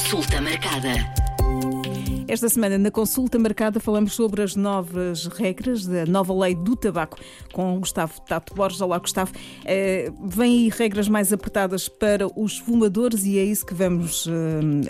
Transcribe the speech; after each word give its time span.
Consulta 0.00 0.40
marcada. 0.40 1.29
Esta 2.30 2.48
semana, 2.48 2.78
na 2.78 2.92
consulta 2.92 3.40
marcada, 3.40 3.80
falamos 3.80 4.12
sobre 4.12 4.40
as 4.40 4.54
novas 4.54 5.26
regras 5.26 5.84
da 5.84 6.06
nova 6.06 6.32
lei 6.32 6.54
do 6.54 6.76
tabaco 6.76 7.18
com 7.52 7.80
Gustavo 7.80 8.20
Tato 8.20 8.54
Borges. 8.54 8.80
Olá, 8.80 9.00
Gustavo. 9.00 9.32
Uh, 9.32 10.28
vêm 10.28 10.58
aí 10.58 10.68
regras 10.68 11.08
mais 11.08 11.32
apertadas 11.32 11.88
para 11.88 12.28
os 12.40 12.56
fumadores 12.56 13.24
e 13.24 13.36
é 13.36 13.42
isso 13.42 13.66
que 13.66 13.74
vamos 13.74 14.26
uh, 14.26 14.30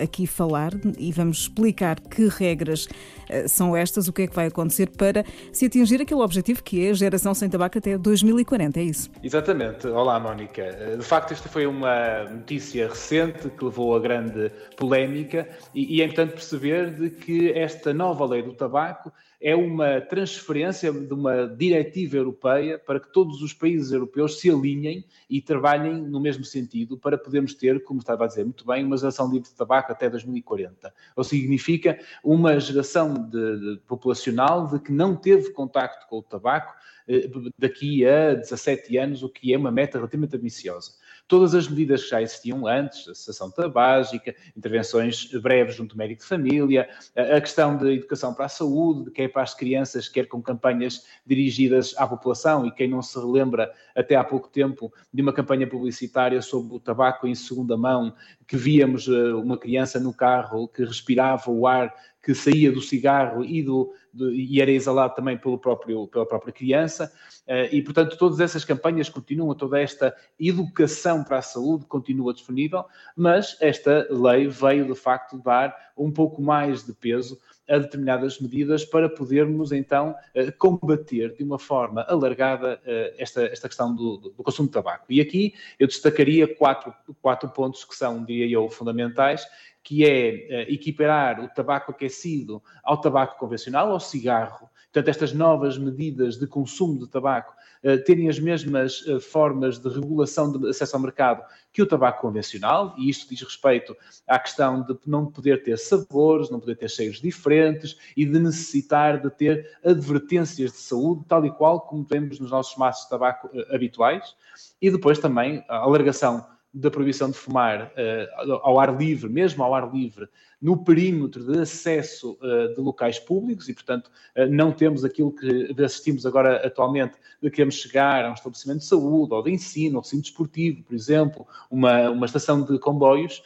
aqui 0.03 0.27
falar 0.27 0.73
e 0.99 1.11
vamos 1.13 1.39
explicar 1.39 1.99
que 1.99 2.29
regras 2.29 2.85
uh, 2.85 3.49
são 3.49 3.75
estas, 3.75 4.07
o 4.07 4.13
que 4.13 4.21
é 4.21 4.27
que 4.27 4.37
vai 4.37 4.49
acontecer 4.49 4.91
para 4.91 5.25
se 5.51 5.65
atingir 5.65 6.03
aquele 6.03 6.21
objetivo 6.21 6.63
que 6.63 6.87
é 6.87 6.91
a 6.91 6.93
geração 6.93 7.33
sem 7.33 7.49
tabaco 7.49 7.79
até 7.79 7.97
2040, 7.97 8.79
é 8.79 8.83
isso? 8.83 9.11
Exatamente. 9.25 9.87
Olá, 9.87 10.21
Mónica. 10.21 10.95
De 10.95 11.03
facto, 11.03 11.33
esta 11.33 11.49
foi 11.49 11.67
uma 11.67 12.25
notícia 12.25 12.87
recente 12.87 13.49
que 13.49 13.65
levou 13.65 13.97
a 13.97 13.99
grande 13.99 14.53
polémica 14.77 15.49
e, 15.75 15.97
e 15.97 16.03
é 16.03 16.05
importante 16.05 16.35
perceber 16.35 16.91
de 16.91 17.09
que 17.09 17.30
que 17.31 17.53
esta 17.53 17.95
nova 17.95 18.27
lei 18.27 18.43
do 18.43 18.53
tabaco 18.53 19.13
é 19.41 19.55
uma 19.55 20.01
transferência 20.01 20.93
de 20.93 21.15
uma 21.15 21.47
diretiva 21.47 22.17
europeia 22.17 22.77
para 22.77 22.99
que 22.99 23.13
todos 23.13 23.41
os 23.41 23.55
países 23.55 23.93
europeus 23.93 24.41
se 24.41 24.51
alinhem 24.51 25.05
e 25.31 25.41
trabalhem 25.41 26.03
no 26.03 26.19
mesmo 26.19 26.45
sentido 26.45 26.99
para 26.99 27.17
podermos 27.17 27.55
ter, 27.55 27.85
como 27.85 28.01
estava 28.01 28.25
a 28.25 28.27
dizer 28.27 28.43
muito 28.43 28.67
bem, 28.67 28.85
uma 28.85 28.97
geração 28.97 29.31
livre 29.31 29.49
de 29.49 29.55
tabaco 29.55 29.93
até 29.93 30.11
2040. 30.11 30.93
Ou 31.15 31.23
significa 31.23 32.01
uma 32.25 32.59
geração 32.59 33.15
de, 33.15 33.77
de 33.77 33.81
populacional 33.87 34.67
de 34.67 34.81
que 34.81 34.93
não 34.93 35.15
teve 35.15 35.53
contacto 35.53 36.09
com 36.09 36.19
o 36.19 36.23
tabaco 36.23 36.75
eh, 37.07 37.31
daqui 37.57 38.05
a 38.05 38.35
17 38.35 38.99
anos, 38.99 39.23
o 39.23 39.29
que 39.29 39.55
é 39.55 39.57
uma 39.57 39.71
meta 39.71 39.99
relativamente 39.99 40.37
ambiciosa 40.37 40.95
todas 41.31 41.55
as 41.55 41.69
medidas 41.69 42.03
que 42.03 42.11
já 42.11 42.21
existiam 42.21 42.67
antes, 42.67 43.09
a 43.09 43.15
cessação 43.15 43.53
tabágica, 43.53 44.35
intervenções 44.57 45.27
breves 45.27 45.77
junto 45.77 45.93
ao 45.93 45.99
médico 45.99 46.23
de 46.23 46.27
família, 46.27 46.91
a 47.15 47.41
questão 47.41 47.77
da 47.77 47.93
educação 47.93 48.35
para 48.35 48.47
a 48.47 48.49
saúde, 48.49 49.13
quer 49.13 49.29
para 49.29 49.43
as 49.43 49.55
crianças, 49.55 50.09
quer 50.09 50.27
com 50.27 50.43
campanhas 50.43 51.07
dirigidas 51.25 51.95
à 51.97 52.05
população, 52.05 52.67
e 52.67 52.73
quem 52.73 52.89
não 52.89 53.01
se 53.01 53.17
relembra 53.17 53.73
até 53.95 54.17
há 54.17 54.25
pouco 54.25 54.49
tempo 54.49 54.93
de 55.15 55.23
uma 55.23 55.33
campanha 55.33 55.69
publicitária 55.69 56.43
sobre 56.43 56.75
o 56.75 56.81
tabaco 56.81 57.29
em 57.29 57.35
segunda 57.37 57.77
mão, 57.77 58.13
que 58.51 58.57
víamos 58.57 59.07
eh, 59.07 59.33
uma 59.33 59.57
criança 59.57 60.01
no 60.01 60.13
carro 60.13 60.67
que 60.67 60.83
respirava 60.85 61.53
o 61.53 61.69
ar 61.69 61.95
que 62.21 62.35
saía 62.35 62.73
do 62.73 62.83
cigarro 62.83 63.45
e, 63.45 63.63
do, 63.63 63.95
do, 64.13 64.35
e 64.35 64.61
era 64.61 64.73
exalado 64.73 65.15
também 65.15 65.39
pelo 65.39 65.57
próprio, 65.57 66.09
pela 66.09 66.27
própria 66.27 66.53
criança. 66.53 67.13
Uh, 67.47 67.73
e, 67.73 67.81
portanto, 67.81 68.19
todas 68.19 68.41
essas 68.41 68.65
campanhas 68.65 69.09
continuam, 69.09 69.55
toda 69.55 69.81
esta 69.81 70.13
educação 70.39 71.23
para 71.23 71.39
a 71.39 71.43
saúde 71.43 71.87
continua 71.87 72.35
disponível, 72.35 72.85
mas 73.17 73.57
esta 73.61 74.09
lei 74.11 74.49
veio, 74.49 74.85
de 74.85 74.97
facto, 74.97 75.39
dar 75.39 75.73
um 75.97 76.11
pouco 76.11 76.43
mais 76.43 76.85
de 76.85 76.93
peso 76.93 77.39
a 77.71 77.79
determinadas 77.79 78.41
medidas 78.41 78.85
para 78.85 79.09
podermos 79.09 79.71
então 79.71 80.15
uh, 80.35 80.53
combater 80.59 81.35
de 81.37 81.45
uma 81.45 81.59
forma 81.59 82.03
alargada 82.03 82.81
uh, 82.85 83.15
esta, 83.17 83.45
esta 83.45 83.69
questão 83.69 83.95
do, 83.95 84.17
do, 84.17 84.43
consumo 84.43 84.69
de 84.69 84.75
tabaco. 84.75 85.07
E 85.09 85.21
aqui 85.21 85.55
eu 85.79 85.87
destacaria 85.87 86.53
quatro, 86.53 86.93
quatro 87.23 87.49
pontos 87.49 87.85
que 87.85 87.95
são, 87.95 88.25
diria 88.25 88.51
eu, 88.51 88.69
fundamentais 88.69 89.47
que 89.83 90.05
é 90.05 90.67
uh, 90.69 90.73
equiparar 90.73 91.41
o 91.41 91.49
tabaco 91.49 91.93
aquecido 91.93 92.63
ao 92.83 93.01
tabaco 93.01 93.39
convencional, 93.39 93.91
ao 93.91 94.01
cigarro. 94.01 94.69
Portanto, 94.93 95.09
estas 95.09 95.33
novas 95.33 95.79
medidas 95.79 96.37
de 96.37 96.47
consumo 96.47 96.99
de 96.99 97.09
tabaco 97.09 97.55
uh, 97.85 98.03
terem 98.05 98.29
as 98.29 98.39
mesmas 98.39 99.01
uh, 99.07 99.21
formas 99.21 99.79
de 99.79 99.89
regulação 99.89 100.51
de 100.53 100.69
acesso 100.69 100.97
ao 100.97 101.03
mercado 101.03 101.43
que 101.73 101.81
o 101.81 101.87
tabaco 101.87 102.21
convencional, 102.21 102.95
e 102.99 103.09
isto 103.09 103.29
diz 103.29 103.41
respeito 103.43 103.97
à 104.27 104.39
questão 104.39 104.83
de 104.83 104.99
não 105.07 105.27
poder 105.27 105.63
ter 105.63 105.79
sabores, 105.79 106.51
não 106.51 106.59
poder 106.59 106.77
ter 106.77 106.91
cheiros 106.91 107.21
diferentes 107.21 107.97
e 108.17 108.27
de 108.27 108.39
necessitar 108.39 109.23
de 109.23 109.31
ter 109.31 109.79
advertências 109.85 110.73
de 110.73 110.79
saúde, 110.79 111.25
tal 111.29 111.47
e 111.47 111.51
qual 111.51 111.81
como 111.81 112.05
temos 112.05 112.41
nos 112.41 112.51
nossos 112.51 112.77
maços 112.77 113.05
de 113.05 113.11
tabaco 113.11 113.49
habituais. 113.73 114.35
E 114.83 114.91
depois 114.91 115.19
também 115.19 115.65
a 115.69 115.77
alargação 115.77 116.45
da 116.73 116.91
proibição 116.91 117.31
de 117.31 117.37
fumar 117.37 117.93
uh, 117.93 118.53
ao 118.63 118.79
ar 118.79 118.97
livre, 118.97 119.29
mesmo 119.29 119.63
ao 119.65 119.75
ar 119.75 119.93
livre, 119.93 120.29
no 120.63 120.85
perímetro 120.85 121.45
de 121.45 121.61
acesso 121.61 122.39
uh, 122.41 122.75
de 122.75 122.81
locais 122.81 123.19
públicos 123.19 123.69
e, 123.69 123.75
portanto, 123.75 124.11
uh, 124.37 124.47
não 124.49 124.71
temos 124.71 125.05
aquilo 125.05 125.33
que 125.33 125.75
assistimos 125.83 126.25
agora 126.25 126.65
atualmente 126.65 127.17
de 127.43 127.51
queremos 127.51 127.75
chegar 127.75 128.25
a 128.25 128.31
um 128.31 128.35
estabelecimento 128.35 128.79
de 128.79 128.85
saúde 128.85 129.35
ou 129.35 129.43
de 129.43 129.51
ensino, 129.51 129.97
ou 129.97 130.05
centro 130.05 130.23
desportivo, 130.23 130.83
por 130.85 130.95
exemplo, 130.95 131.47
uma, 131.71 132.11
uma 132.11 132.27
estação 132.27 132.63
de 132.63 132.79
comboios, 132.79 133.43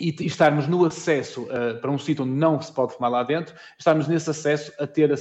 e, 0.00 0.14
estarmos 0.26 0.66
no 0.66 0.84
acesso 0.84 1.42
uh, 1.42 1.78
para 1.80 1.90
um 1.90 1.98
sítio 1.98 2.24
onde 2.24 2.34
não 2.34 2.60
se 2.60 2.72
pode 2.72 2.94
fumar 2.94 3.10
lá 3.10 3.22
dentro, 3.22 3.54
estarmos 3.78 4.08
nesse 4.08 4.30
acesso 4.30 4.72
a, 4.78 4.86
ter, 4.86 5.12
uh, 5.12 5.16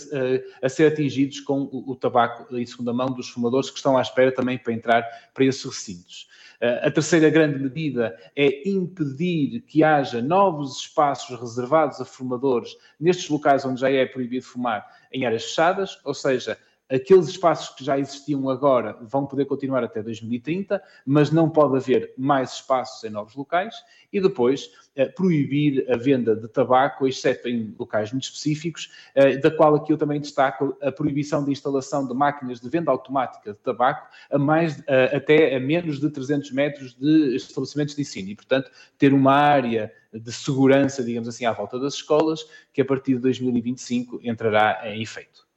a 0.62 0.70
ser 0.70 0.92
atingidos 0.92 1.40
com 1.42 1.62
o, 1.64 1.92
o, 1.92 1.96
tabaco 1.96 2.56
em 2.56 2.66
segunda 2.66 2.94
mão 2.94 3.08
dos 3.08 3.30
fumadores 3.30 3.70
que 3.70 3.78
estão 3.78 3.98
à 3.98 4.02
espera 4.02 4.32
também 4.32 4.58
para 4.58 4.74
entrar 4.74 5.04
para 5.34 5.46
esses 5.46 5.64
recintos. 5.66 6.28
A 6.62 6.92
terceira 6.92 7.28
grande 7.28 7.58
medida 7.58 8.16
é 8.36 8.70
impedir 8.70 9.62
que 9.62 9.84
haja 9.84 10.22
novos 10.22 10.78
espaços 10.78 11.40
reservados 11.40 12.00
a 12.00 12.06
fumadores 12.06 12.78
nestes 13.00 13.30
locais 13.30 13.66
onde 13.66 13.82
já 13.82 13.90
é 13.90 14.06
proibido 14.06 14.46
fumar 14.46 14.86
em 15.12 15.26
áreas 15.26 15.46
fechadas, 15.46 16.00
ou 16.06 16.14
seja, 16.14 16.60
aqueles 16.92 17.30
espaços 17.30 17.76
que 17.76 17.84
já 17.84 17.98
existiam 17.98 18.50
agora 18.50 18.98
vão 19.02 19.26
poder 19.26 19.46
continuar 19.46 19.84
até 19.84 20.04
2030, 20.04 20.82
mas 21.06 21.32
não 21.32 21.50
pode 21.50 21.78
haver 21.78 22.14
mais 22.18 22.54
espaços 22.54 23.04
em 23.04 23.10
novos 23.10 23.36
locais, 23.36 23.76
e 24.12 24.20
depois 24.20 24.70
eh, 24.96 25.06
proibir 25.06 25.90
a 25.90 25.96
venda 25.96 26.36
de 26.36 26.48
tabaco, 26.50 27.08
exceto 27.08 27.48
em 27.48 27.74
locais 27.80 28.12
muito 28.12 28.26
específicos, 28.26 28.92
eh, 29.16 29.38
da 29.38 29.50
qual 29.50 29.76
aqui 29.76 29.94
eu 29.94 29.98
também 29.98 30.20
destaco 30.20 30.76
a 30.82 30.92
proibição 30.92 31.46
de 31.46 31.52
instalação 31.52 32.06
de 32.06 32.14
máquinas 32.14 32.60
de 32.60 32.70
venda 32.70 32.92
automática 32.92 33.54
de 33.54 33.60
tabaco 33.60 34.08
a 34.30 34.38
mais, 34.38 34.84
eh, 34.88 35.16
até 35.16 35.56
a 35.56 35.60
menos 35.60 36.00
de 36.00 36.10
300 36.10 36.52
metros 36.52 36.94
de 36.94 37.36
estabelecimentos 37.36 37.96
de 37.96 38.02
ensino, 38.02 38.30
e 38.30 38.36
portanto 38.36 38.70
ter 38.98 39.14
uma 39.14 39.34
área 39.34 39.94
de 40.14 40.32
segurança, 40.32 41.02
digamos 41.02 41.30
assim, 41.30 41.46
à 41.46 41.54
volta 41.54 41.80
das 41.80 41.94
escolas, 41.94 42.46
que 42.74 42.82
a 42.82 42.86
partir 42.86 43.14
de 43.14 43.20
2025 43.20 44.20
entrará 44.24 44.82
em 44.84 45.02
efeito. 45.02 45.51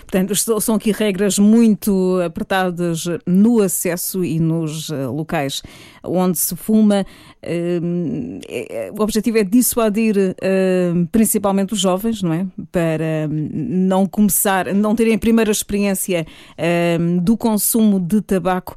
Portanto, 0.00 0.34
são 0.60 0.74
aqui 0.74 0.92
regras 0.92 1.38
muito 1.38 2.20
apertadas 2.24 3.04
no 3.26 3.60
acesso 3.60 4.24
e 4.24 4.38
nos 4.38 4.90
eh, 4.90 5.06
locais 5.06 5.62
onde 6.02 6.38
se 6.38 6.56
fuma. 6.56 7.04
Ehm, 7.42 8.40
é, 8.48 8.90
o 8.96 9.02
objetivo 9.02 9.38
é 9.38 9.44
dissuadir 9.44 10.34
ehm, 10.42 11.06
principalmente 11.10 11.72
os 11.72 11.80
jovens, 11.80 12.22
não 12.22 12.32
é? 12.32 12.46
Para 12.70 13.28
não 13.28 14.06
começar, 14.06 14.74
não 14.74 14.94
terem 14.94 15.14
a 15.14 15.18
primeira 15.18 15.50
experiência 15.50 16.26
ehm, 16.56 17.18
do 17.18 17.36
consumo 17.36 17.98
de 17.98 18.20
tabaco, 18.20 18.74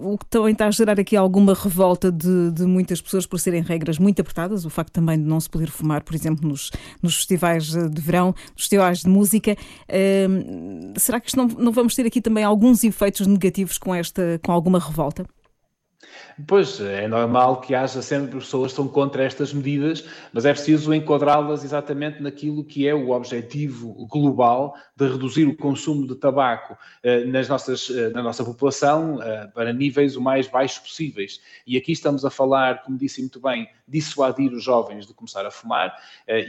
o 0.00 0.16
que 0.18 0.26
também 0.26 0.52
está 0.52 0.66
a 0.66 0.70
gerar 0.70 0.98
aqui 0.98 1.16
alguma 1.16 1.54
revolta 1.54 2.10
de, 2.10 2.50
de 2.52 2.64
muitas 2.64 3.00
pessoas 3.00 3.26
por 3.26 3.38
serem 3.38 3.62
regras 3.62 3.98
muito 3.98 4.20
apertadas. 4.20 4.64
O 4.64 4.70
facto 4.70 4.92
também 4.92 5.18
de 5.18 5.24
não 5.24 5.40
se 5.40 5.50
poder 5.50 5.70
fumar, 5.70 6.02
por 6.02 6.14
exemplo, 6.14 6.48
nos, 6.48 6.70
nos 7.02 7.16
festivais 7.16 7.66
de 7.66 8.00
verão, 8.00 8.34
nos 8.52 8.62
festivais 8.62 9.00
de 9.00 9.08
música 9.08 9.56
será 10.96 11.20
que 11.20 11.36
não, 11.36 11.46
não 11.46 11.72
vamos 11.72 11.94
ter 11.94 12.06
aqui 12.06 12.20
também 12.20 12.44
alguns 12.44 12.84
efeitos 12.84 13.26
negativos 13.26 13.78
com 13.78 13.94
esta, 13.94 14.40
com 14.44 14.52
alguma 14.52 14.78
revolta? 14.78 15.26
Pois, 16.46 16.80
é 16.80 17.08
normal 17.08 17.60
que 17.60 17.74
haja 17.74 18.02
sempre 18.02 18.38
pessoas 18.38 18.72
que 18.72 18.72
estão 18.72 18.88
contra 18.88 19.24
estas 19.24 19.52
medidas, 19.52 20.04
mas 20.32 20.44
é 20.44 20.52
preciso 20.52 20.92
enquadrá-las 20.92 21.64
exatamente 21.64 22.22
naquilo 22.22 22.62
que 22.64 22.86
é 22.86 22.94
o 22.94 23.10
objetivo 23.10 24.06
global 24.06 24.74
de 24.94 25.08
reduzir 25.08 25.46
o 25.46 25.56
consumo 25.56 26.06
de 26.06 26.14
tabaco 26.14 26.76
eh, 27.02 27.24
nas 27.24 27.48
nossas, 27.48 27.90
eh, 27.90 28.10
na 28.10 28.22
nossa 28.22 28.44
população 28.44 29.22
eh, 29.22 29.46
para 29.54 29.72
níveis 29.72 30.16
o 30.16 30.20
mais 30.20 30.46
baixos 30.46 30.78
possíveis. 30.78 31.40
E 31.66 31.76
aqui 31.76 31.92
estamos 31.92 32.24
a 32.24 32.30
falar, 32.30 32.82
como 32.82 32.98
disse 32.98 33.20
muito 33.20 33.40
bem, 33.40 33.68
dissuadir 33.88 34.52
os 34.52 34.64
jovens 34.64 35.06
de 35.06 35.14
começar 35.14 35.46
a 35.46 35.50
fumar, 35.50 35.94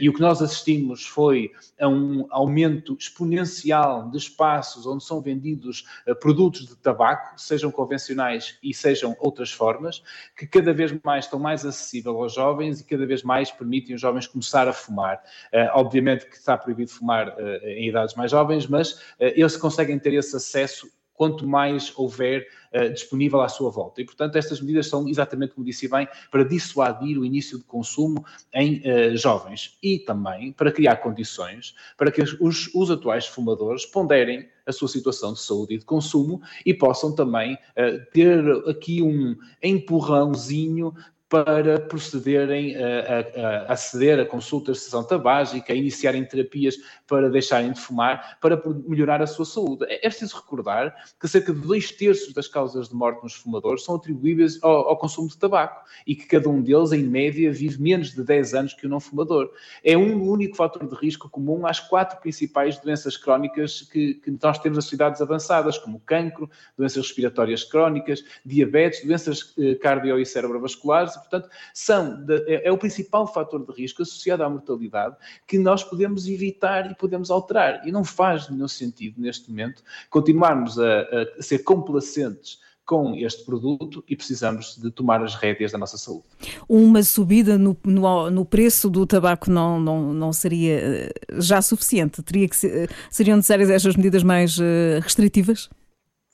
e 0.00 0.08
o 0.08 0.12
que 0.12 0.20
nós 0.20 0.42
assistimos 0.42 1.06
foi 1.06 1.52
a 1.80 1.86
um 1.86 2.26
aumento 2.30 2.96
exponencial 2.98 4.10
de 4.10 4.18
espaços 4.18 4.86
onde 4.86 5.04
são 5.04 5.20
vendidos 5.20 5.84
produtos 6.20 6.66
de 6.66 6.74
tabaco, 6.74 7.40
sejam 7.40 7.70
convencionais 7.70 8.58
e 8.60 8.74
sejam 8.74 9.16
outras 9.20 9.52
formas, 9.58 10.02
que 10.34 10.46
cada 10.46 10.72
vez 10.72 10.96
mais 11.04 11.26
estão 11.26 11.38
mais 11.38 11.66
acessíveis 11.66 12.16
aos 12.16 12.32
jovens 12.32 12.80
e 12.80 12.84
cada 12.84 13.04
vez 13.04 13.22
mais 13.22 13.50
permitem 13.50 13.94
os 13.94 14.00
jovens 14.00 14.26
começar 14.26 14.66
a 14.66 14.72
fumar. 14.72 15.22
Uh, 15.52 15.68
obviamente 15.74 16.24
que 16.24 16.36
está 16.36 16.56
proibido 16.56 16.90
fumar 16.90 17.28
uh, 17.28 17.66
em 17.66 17.88
idades 17.88 18.14
mais 18.14 18.30
jovens, 18.30 18.66
mas 18.66 18.92
uh, 18.92 19.34
eles 19.34 19.56
conseguem 19.56 19.98
ter 19.98 20.14
esse 20.14 20.34
acesso 20.36 20.88
quanto 21.18 21.44
mais 21.44 21.92
houver 21.96 22.46
uh, 22.72 22.90
disponível 22.90 23.40
à 23.40 23.48
sua 23.48 23.70
volta. 23.70 24.00
E, 24.00 24.04
portanto, 24.04 24.36
estas 24.36 24.60
medidas 24.60 24.86
são 24.86 25.08
exatamente 25.08 25.52
como 25.52 25.66
disse 25.66 25.88
bem, 25.88 26.06
para 26.30 26.44
dissuadir 26.44 27.18
o 27.18 27.24
início 27.24 27.58
de 27.58 27.64
consumo 27.64 28.24
em 28.54 28.76
uh, 28.76 29.16
jovens 29.16 29.76
e 29.82 29.98
também 29.98 30.52
para 30.52 30.70
criar 30.70 30.96
condições 30.98 31.74
para 31.96 32.12
que 32.12 32.22
os, 32.22 32.72
os, 32.72 32.90
atuais 32.90 33.26
fumadores 33.26 33.84
ponderem 33.84 34.48
a 34.64 34.70
sua 34.70 34.86
situação 34.86 35.32
de 35.32 35.40
saúde 35.40 35.74
e 35.74 35.78
de 35.78 35.84
consumo 35.84 36.40
e 36.64 36.72
possam 36.72 37.12
também 37.12 37.54
uh, 37.54 38.10
ter 38.12 38.40
aqui 38.68 39.02
um 39.02 39.36
empurrãozinho 39.60 40.94
para 41.28 41.78
procederem 41.78 42.74
a, 42.76 42.80
a, 42.80 43.50
a 43.68 43.72
aceder 43.72 44.18
a 44.18 44.24
consultas 44.24 44.78
de 44.78 44.84
sessão 44.84 45.04
tabágica, 45.04 45.72
a 45.72 45.76
iniciarem 45.76 46.24
terapias 46.24 46.76
para 47.06 47.28
deixarem 47.28 47.72
de 47.72 47.80
fumar, 47.80 48.38
para 48.40 48.60
melhorar 48.86 49.20
a 49.20 49.26
sua 49.26 49.44
saúde. 49.44 49.84
É, 49.88 50.06
é 50.06 50.08
preciso 50.08 50.36
recordar 50.36 50.94
que 51.20 51.28
cerca 51.28 51.52
de 51.52 51.60
dois 51.60 51.92
terços 51.92 52.32
das 52.32 52.48
causas 52.48 52.88
de 52.88 52.94
morte 52.94 53.22
nos 53.22 53.34
fumadores 53.34 53.84
são 53.84 53.96
atribuíveis 53.96 54.58
ao, 54.62 54.88
ao, 54.88 54.96
consumo 54.96 55.28
de 55.28 55.36
tabaco 55.36 55.84
e 56.06 56.14
que 56.14 56.26
cada 56.26 56.48
um 56.48 56.62
deles, 56.62 56.92
em 56.92 57.02
média, 57.02 57.52
vive 57.52 57.80
menos 57.80 58.14
de 58.14 58.24
10 58.24 58.54
anos 58.54 58.74
que 58.74 58.86
o 58.86 58.88
não 58.88 59.00
fumador. 59.00 59.50
É 59.84 59.96
um 59.96 60.22
único 60.22 60.56
fator 60.56 60.86
de 60.86 60.94
risco 60.94 61.28
comum 61.28 61.66
às 61.66 61.78
quatro 61.78 62.18
principais 62.20 62.78
doenças 62.78 63.16
crónicas 63.18 63.82
que, 63.82 64.14
que 64.14 64.38
nós 64.42 64.58
temos 64.58 64.76
nas 64.76 64.84
sociedades 64.84 65.20
avançadas, 65.20 65.76
como 65.76 66.00
cancro, 66.00 66.50
doenças 66.76 67.06
respiratórias 67.06 67.64
crónicas, 67.64 68.24
diabetes, 68.44 69.04
doenças 69.04 69.52
eh, 69.58 69.74
cardio 69.74 70.18
e 70.18 70.24
cerebrovasculares, 70.24 71.17
portanto, 71.20 71.48
são 71.74 72.24
é, 72.46 72.68
é, 72.68 72.72
o 72.72 72.78
principal 72.78 73.26
fator 73.26 73.64
de 73.66 73.72
risco 73.72 74.02
associado 74.02 74.42
à 74.42 74.48
mortalidade 74.48 75.16
que 75.46 75.58
nós 75.58 75.82
podemos 75.84 76.26
evitar 76.26 76.90
e 76.90 76.94
podemos 76.94 77.30
alterar. 77.30 77.86
E 77.86 77.92
não 77.92 78.04
faz 78.04 78.48
nenhum 78.48 78.68
sentido, 78.68 79.20
neste 79.20 79.50
momento, 79.50 79.82
continuarmos 80.10 80.78
a, 80.78 81.02
a 81.38 81.42
ser 81.42 81.58
complacentes 81.60 82.58
com 82.88 83.14
este 83.14 83.44
produto 83.44 84.02
e 84.08 84.16
precisamos 84.16 84.78
de 84.78 84.90
tomar 84.90 85.22
as 85.22 85.34
rédeas 85.34 85.72
da 85.72 85.76
nossa 85.76 85.98
saúde. 85.98 86.24
Uma 86.66 87.02
subida 87.02 87.58
no, 87.58 87.76
no, 87.84 88.30
no 88.30 88.44
preço 88.46 88.88
do 88.88 89.06
tabaco 89.06 89.50
não, 89.50 89.78
não, 89.78 90.14
não 90.14 90.32
seria 90.32 90.80
eh, 90.80 91.12
já 91.32 91.60
suficiente? 91.60 92.22
Teria 92.22 92.48
que 92.48 92.56
ser, 92.56 92.90
seriam 93.10 93.36
necessárias 93.36 93.68
estas 93.68 93.94
medidas 93.94 94.22
mais 94.22 94.58
eh, 94.58 95.00
restritivas? 95.02 95.68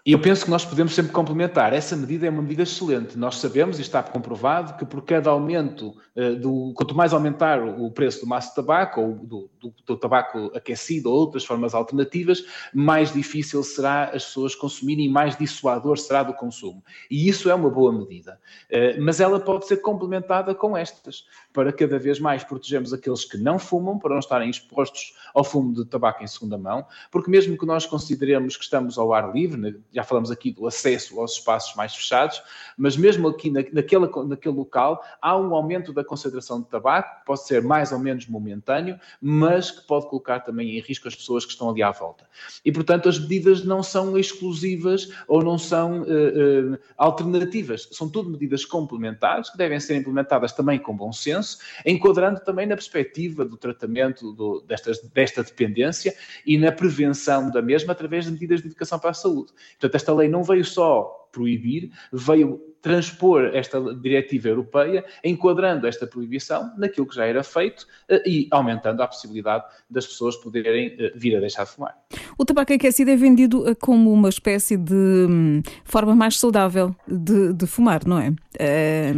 E 0.06 0.12
eu 0.12 0.18
penso 0.18 0.44
que 0.44 0.50
nós 0.50 0.66
podemos 0.66 0.94
sempre 0.94 1.12
complementar. 1.12 1.72
Essa 1.72 1.96
medida 1.96 2.26
é 2.26 2.30
uma 2.30 2.42
medida 2.42 2.62
excelente. 2.62 3.16
Nós 3.16 3.38
sabemos, 3.38 3.78
e 3.78 3.80
está 3.80 4.02
comprovado, 4.02 4.76
que 4.76 4.84
por 4.84 5.02
cada 5.02 5.30
aumento, 5.30 5.96
uh, 6.14 6.36
do, 6.36 6.74
quanto 6.74 6.94
mais 6.94 7.14
aumentar 7.14 7.66
o 7.66 7.90
preço 7.90 8.20
do 8.20 8.26
maço 8.26 8.50
de 8.50 8.56
tabaco, 8.56 9.00
ou 9.00 9.14
do, 9.14 9.50
do, 9.58 9.74
do, 9.86 9.96
tabaco 9.96 10.52
aquecido, 10.54 11.10
ou 11.10 11.16
outras 11.16 11.42
formas 11.42 11.74
alternativas, 11.74 12.44
mais 12.74 13.14
difícil 13.14 13.62
será 13.62 14.10
as 14.10 14.26
pessoas 14.26 14.54
consumirem 14.54 15.06
e 15.06 15.08
mais 15.08 15.38
dissuador 15.38 15.96
será 15.96 16.22
do 16.22 16.34
consumo. 16.34 16.84
E 17.10 17.26
isso 17.26 17.48
é 17.48 17.54
uma 17.54 17.70
boa 17.70 17.90
medida. 17.90 18.38
Uh, 18.70 19.02
mas 19.02 19.20
ela 19.20 19.40
pode 19.40 19.66
ser 19.66 19.78
complementada 19.78 20.54
com 20.54 20.76
estas, 20.76 21.24
para 21.50 21.72
cada 21.72 21.98
vez 21.98 22.20
mais 22.20 22.44
protegermos 22.44 22.92
aqueles 22.92 23.24
que 23.24 23.38
não 23.38 23.58
fumam, 23.58 23.98
para 23.98 24.10
não 24.10 24.18
estarem 24.18 24.50
expostos 24.50 25.14
ao 25.32 25.42
fumo 25.42 25.72
de 25.72 25.86
tabaco 25.86 26.22
em 26.22 26.26
segunda 26.26 26.58
mão, 26.58 26.84
porque 27.10 27.30
mesmo 27.30 27.56
que 27.56 27.64
nós 27.64 27.86
consideremos 27.86 28.58
que 28.58 28.64
estamos 28.64 28.98
ao 28.98 29.14
ar 29.14 29.32
livre, 29.34 29.58
né, 29.58 29.74
já 29.94 30.02
falamos 30.02 30.30
aqui 30.30 30.50
do 30.50 30.66
acesso 30.66 31.20
aos 31.20 31.34
espaços 31.34 31.74
mais 31.76 31.94
fechados, 31.94 32.42
mas 32.76 32.96
mesmo 32.96 33.28
aqui 33.28 33.50
na, 33.50 33.60
naquele, 33.72 34.08
naquele 34.26 34.54
local 34.54 35.02
há 35.22 35.36
um 35.36 35.54
aumento 35.54 35.92
da 35.92 36.04
concentração 36.04 36.60
de 36.60 36.68
tabaco, 36.68 37.20
que 37.20 37.26
pode 37.26 37.46
ser 37.46 37.62
mais 37.62 37.92
ou 37.92 37.98
menos 37.98 38.26
momentâneo, 38.26 38.98
mas 39.20 39.70
que 39.70 39.86
pode 39.86 40.08
colocar 40.08 40.40
também 40.40 40.76
em 40.76 40.80
risco 40.80 41.06
as 41.06 41.14
pessoas 41.14 41.44
que 41.44 41.52
estão 41.52 41.70
ali 41.70 41.82
à 41.82 41.92
volta. 41.92 42.26
E, 42.64 42.72
portanto, 42.72 43.08
as 43.08 43.18
medidas 43.18 43.64
não 43.64 43.82
são 43.82 44.18
exclusivas 44.18 45.08
ou 45.28 45.42
não 45.42 45.56
são 45.56 46.02
uh, 46.02 46.74
uh, 46.74 46.78
alternativas, 46.96 47.88
são 47.92 48.08
tudo 48.08 48.30
medidas 48.30 48.64
complementares 48.64 49.50
que 49.50 49.56
devem 49.56 49.78
ser 49.78 49.96
implementadas 49.96 50.52
também 50.52 50.78
com 50.78 50.96
bom 50.96 51.12
senso, 51.12 51.58
enquadrando 51.86 52.40
também 52.40 52.66
na 52.66 52.74
perspectiva 52.74 53.44
do 53.44 53.56
tratamento 53.56 54.32
do, 54.32 54.60
destas, 54.62 55.00
desta 55.00 55.42
dependência 55.42 56.14
e 56.44 56.58
na 56.58 56.72
prevenção 56.72 57.50
da 57.50 57.62
mesma 57.62 57.92
através 57.92 58.24
de 58.24 58.32
medidas 58.32 58.60
de 58.60 58.66
educação 58.66 58.98
para 58.98 59.10
a 59.10 59.14
saúde. 59.14 59.52
Portanto, 59.84 59.96
esta 59.96 60.14
lei 60.14 60.28
não 60.28 60.42
veio 60.42 60.64
só 60.64 61.28
proibir, 61.30 61.90
veio 62.10 62.58
transpor 62.80 63.50
esta 63.52 63.80
diretiva 63.94 64.48
europeia, 64.48 65.04
enquadrando 65.22 65.86
esta 65.86 66.06
proibição 66.06 66.72
naquilo 66.78 67.06
que 67.06 67.14
já 67.14 67.26
era 67.26 67.42
feito 67.42 67.86
eh, 68.08 68.22
e 68.26 68.48
aumentando 68.50 69.02
a 69.02 69.06
possibilidade 69.06 69.64
das 69.90 70.06
pessoas 70.06 70.36
poderem 70.36 70.94
eh, 70.98 71.12
vir 71.16 71.36
a 71.36 71.40
deixar 71.40 71.64
de 71.64 71.70
fumar. 71.70 71.94
O 72.38 72.44
tabaco 72.44 72.72
aquecido 72.72 73.10
é 73.10 73.16
vendido 73.16 73.68
eh, 73.68 73.74
como 73.74 74.12
uma 74.12 74.28
espécie 74.28 74.76
de 74.76 74.94
hum, 74.94 75.62
forma 75.84 76.14
mais 76.14 76.38
saudável 76.38 76.94
de, 77.08 77.52
de 77.52 77.66
fumar, 77.66 78.06
não 78.06 78.18
é? 78.18 78.32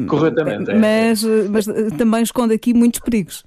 Corretamente. 0.08 0.72
Mas, 0.74 1.24
é. 1.24 1.48
mas 1.48 1.66
também 1.98 2.22
esconde 2.22 2.54
aqui 2.54 2.72
muitos 2.72 3.00
perigos. 3.00 3.44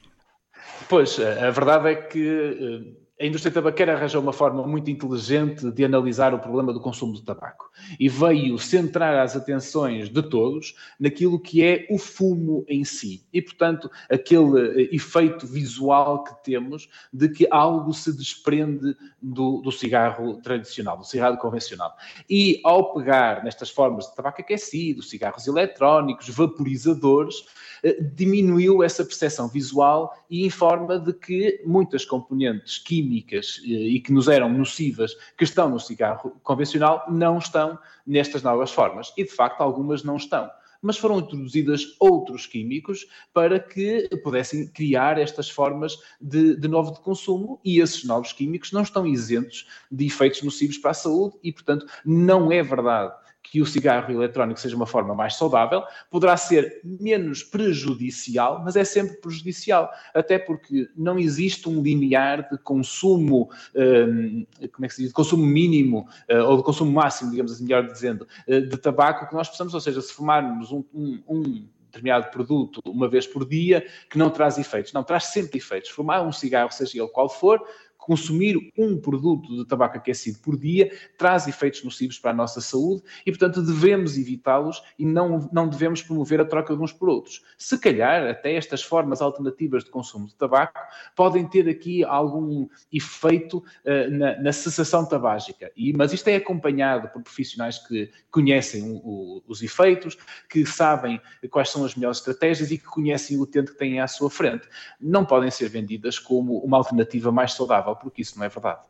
Pois, 0.87 1.19
a 1.19 1.49
verdade 1.49 1.89
é 1.89 1.95
que 1.95 2.98
a 3.19 3.25
indústria 3.25 3.51
tabaqueira 3.53 3.95
arranjou 3.95 4.21
uma 4.21 4.31
forma 4.31 4.65
muito 4.65 4.89
inteligente 4.89 5.69
de 5.69 5.83
analisar 5.83 6.33
o 6.33 6.39
problema 6.39 6.71
do 6.71 6.79
consumo 6.79 7.13
de 7.13 7.21
tabaco 7.21 7.69
e 7.99 8.07
veio 8.07 8.57
centrar 8.57 9.13
as 9.17 9.35
atenções 9.35 10.09
de 10.09 10.23
todos 10.23 10.73
naquilo 10.97 11.37
que 11.37 11.61
é 11.61 11.85
o 11.89 11.97
fumo 11.97 12.63
em 12.65 12.85
si 12.85 13.21
e, 13.33 13.41
portanto, 13.41 13.91
aquele 14.09 14.83
eh, 14.83 14.95
efeito 14.95 15.45
visual 15.45 16.23
que 16.23 16.43
temos 16.45 16.87
de 17.11 17.27
que 17.27 17.45
algo 17.51 17.93
se 17.93 18.15
desprende 18.15 18.95
do, 19.21 19.61
do 19.61 19.71
cigarro 19.71 20.37
tradicional, 20.37 20.97
do 20.97 21.03
cigarro 21.03 21.37
convencional. 21.37 21.93
E 22.29 22.61
ao 22.63 22.93
pegar 22.93 23.43
nestas 23.43 23.69
formas 23.69 24.07
de 24.07 24.15
tabaco 24.15 24.39
aquecido, 24.39 25.03
cigarros 25.03 25.45
eletrónicos, 25.45 26.29
vaporizadores, 26.29 27.43
eh, 27.83 28.01
diminuiu 28.01 28.81
essa 28.81 29.03
percepção 29.03 29.49
visual 29.49 30.13
e 30.29 30.45
informa 30.45 30.97
de 30.97 31.11
que 31.11 31.61
muitas 31.65 32.05
componentes 32.05 32.77
químicas 32.77 33.08
eh, 33.17 33.67
e 33.67 33.99
que 33.99 34.13
nos 34.13 34.27
eram 34.27 34.49
nocivas, 34.49 35.15
que 35.37 35.43
estão 35.43 35.69
no 35.69 35.79
cigarro 35.79 36.39
convencional, 36.43 37.05
não 37.09 37.37
estão 37.37 37.77
nestas 38.05 38.43
novas 38.43 38.71
formas. 38.71 39.13
E, 39.17 39.23
de 39.23 39.31
facto, 39.31 39.61
algumas 39.61 40.03
não 40.03 40.15
estão 40.15 40.49
mas 40.81 40.97
foram 40.97 41.19
introduzidas 41.19 41.95
outros 41.99 42.45
químicos 42.45 43.05
para 43.33 43.59
que 43.59 44.07
pudessem 44.23 44.67
criar 44.67 45.19
estas 45.19 45.49
formas 45.49 45.97
de, 46.21 46.55
de, 46.55 46.67
novo 46.67 46.93
de 46.93 47.01
consumo 47.01 47.59
e 47.63 47.79
esses 47.79 48.03
novos 48.05 48.31
químicos 48.33 48.71
não 48.71 48.81
estão 48.81 49.05
isentos 49.05 49.67
de 49.91 50.05
efeitos 50.05 50.41
nocivos 50.41 50.77
para 50.77 50.91
a 50.91 50.93
saúde 50.93 51.35
e, 51.43 51.51
portanto, 51.51 51.85
não 52.05 52.51
é 52.51 52.63
verdade 52.63 53.13
que 53.43 53.61
o 53.61 53.65
cigarro 53.65 54.11
eletrónico 54.11 54.59
seja 54.59 54.75
uma 54.75 54.85
forma 54.85 55.15
mais 55.15 55.35
saudável, 55.35 55.83
poderá 56.09 56.37
ser 56.37 56.81
menos 56.83 57.43
prejudicial, 57.43 58.61
mas 58.63 58.75
é 58.75 58.83
sempre 58.83 59.17
prejudicial, 59.17 59.89
até 60.13 60.37
porque 60.37 60.89
não 60.95 61.17
existe 61.17 61.67
um 61.67 61.81
limiar 61.81 62.47
de 62.49 62.57
consumo, 62.59 63.49
hum, 63.75 64.45
como 64.71 64.85
é 64.85 64.87
que 64.87 64.93
se 64.93 65.01
diz, 65.01 65.09
de 65.09 65.15
consumo 65.15 65.45
mínimo, 65.45 66.07
uh, 66.29 66.43
ou 66.45 66.57
de 66.57 66.63
consumo 66.63 66.91
máximo, 66.91 67.31
digamos 67.31 67.51
assim, 67.51 67.63
melhor 67.63 67.87
dizendo, 67.87 68.27
uh, 68.47 68.61
de 68.61 68.77
tabaco 68.77 69.27
que 69.27 69.33
nós 69.33 69.49
possamos, 69.49 69.73
ou 69.73 69.81
seja, 69.81 70.01
se 70.01 70.13
fumarmos 70.13 70.71
um, 70.71 70.83
um, 70.93 71.23
um 71.27 71.67
determinado 71.89 72.29
produto 72.29 72.81
uma 72.85 73.09
vez 73.09 73.25
por 73.25 73.47
dia 73.47 73.85
que 74.09 74.17
não 74.17 74.29
traz 74.29 74.57
efeitos. 74.57 74.93
Não, 74.93 75.03
traz 75.03 75.25
sempre 75.25 75.57
efeitos. 75.57 75.89
Fumar 75.89 76.25
um 76.25 76.31
cigarro, 76.31 76.71
seja 76.71 76.99
ele 77.01 77.07
qual 77.09 77.27
for, 77.27 77.59
consumir 77.99 78.71
um 78.77 78.97
produto 78.97 79.55
de 79.55 79.65
tabaco 79.67 79.97
aquecido 79.97 80.39
por 80.39 80.57
dia 80.57 80.89
traz 81.17 81.47
efeitos 81.47 81.83
nocivos 81.83 82.17
para 82.17 82.31
a 82.31 82.33
nossa 82.33 82.61
saúde 82.61 83.03
e, 83.25 83.31
portanto, 83.31 83.61
devemos 83.61 84.17
evitá-los 84.17 84.81
e 84.97 85.05
não, 85.05 85.47
não 85.51 85.67
devemos 85.67 86.01
promover 86.01 86.39
a 86.39 86.45
troca 86.45 86.75
de 86.75 86.81
uns 86.81 86.93
por 86.93 87.09
outros. 87.09 87.43
Se 87.57 87.77
calhar, 87.77 88.27
até 88.27 88.55
estas 88.55 88.81
formas 88.81 89.21
alternativas 89.21 89.83
de 89.83 89.91
consumo 89.91 90.27
de 90.27 90.35
tabaco 90.35 90.79
podem 91.15 91.45
ter 91.47 91.69
aqui 91.69 92.03
algum 92.03 92.67
efeito 92.91 93.57
uh, 93.57 94.09
na, 94.09 94.41
na, 94.41 94.53
cessação 94.53 95.05
tabágica, 95.05 95.71
e, 95.75 95.93
mas 95.93 96.13
isto 96.13 96.27
é 96.29 96.35
acompanhado 96.37 97.09
por 97.09 97.21
profissionais 97.21 97.77
que 97.79 98.09
conhecem 98.31 98.81
o, 99.03 99.43
os 99.45 99.61
efeitos, 99.61 100.17
que 100.49 100.65
sabem 100.65 101.19
quais 101.51 101.69
são 101.69 101.83
as 101.83 101.95
melhores 101.95 102.17
estratégias 102.19 102.71
e 102.71 102.77
que 102.77 102.85
conhecem 102.85 103.37
o 103.37 103.41
utente 103.41 103.71
que 103.71 103.77
têm 103.77 103.99
à 103.99 104.07
sua 104.07 104.29
frente. 104.29 104.67
Não 104.99 105.25
podem 105.25 105.51
ser 105.51 105.69
vendidas 105.69 106.17
como 106.17 106.57
uma 106.59 106.77
alternativa 106.77 107.31
mais 107.31 107.53
saudável 107.53 107.88
porque 107.95 108.21
isso 108.21 108.37
não 108.37 108.45
é 108.45 108.49
verdade. 108.49 108.81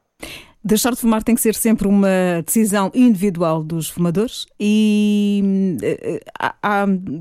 Deixar 0.61 0.91
de 0.91 0.97
fumar 0.97 1.23
tem 1.23 1.35
que 1.35 1.41
ser 1.41 1.55
sempre 1.55 1.87
uma 1.87 2.41
decisão 2.45 2.91
individual 2.93 3.63
dos 3.63 3.89
fumadores 3.89 4.45
e 4.59 5.77
eh, 5.81 6.19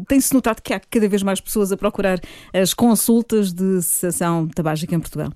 tem-se 0.09 0.35
notado 0.35 0.61
que 0.61 0.75
há 0.75 0.81
cada 0.81 1.09
vez 1.09 1.23
mais 1.23 1.41
pessoas 1.41 1.71
a 1.71 1.77
procurar 1.77 2.19
as 2.53 2.75
consultas 2.75 3.53
de 3.53 3.81
cessação 3.81 4.49
tabágica 4.49 4.93
em 4.93 4.99
Portugal 4.99 5.33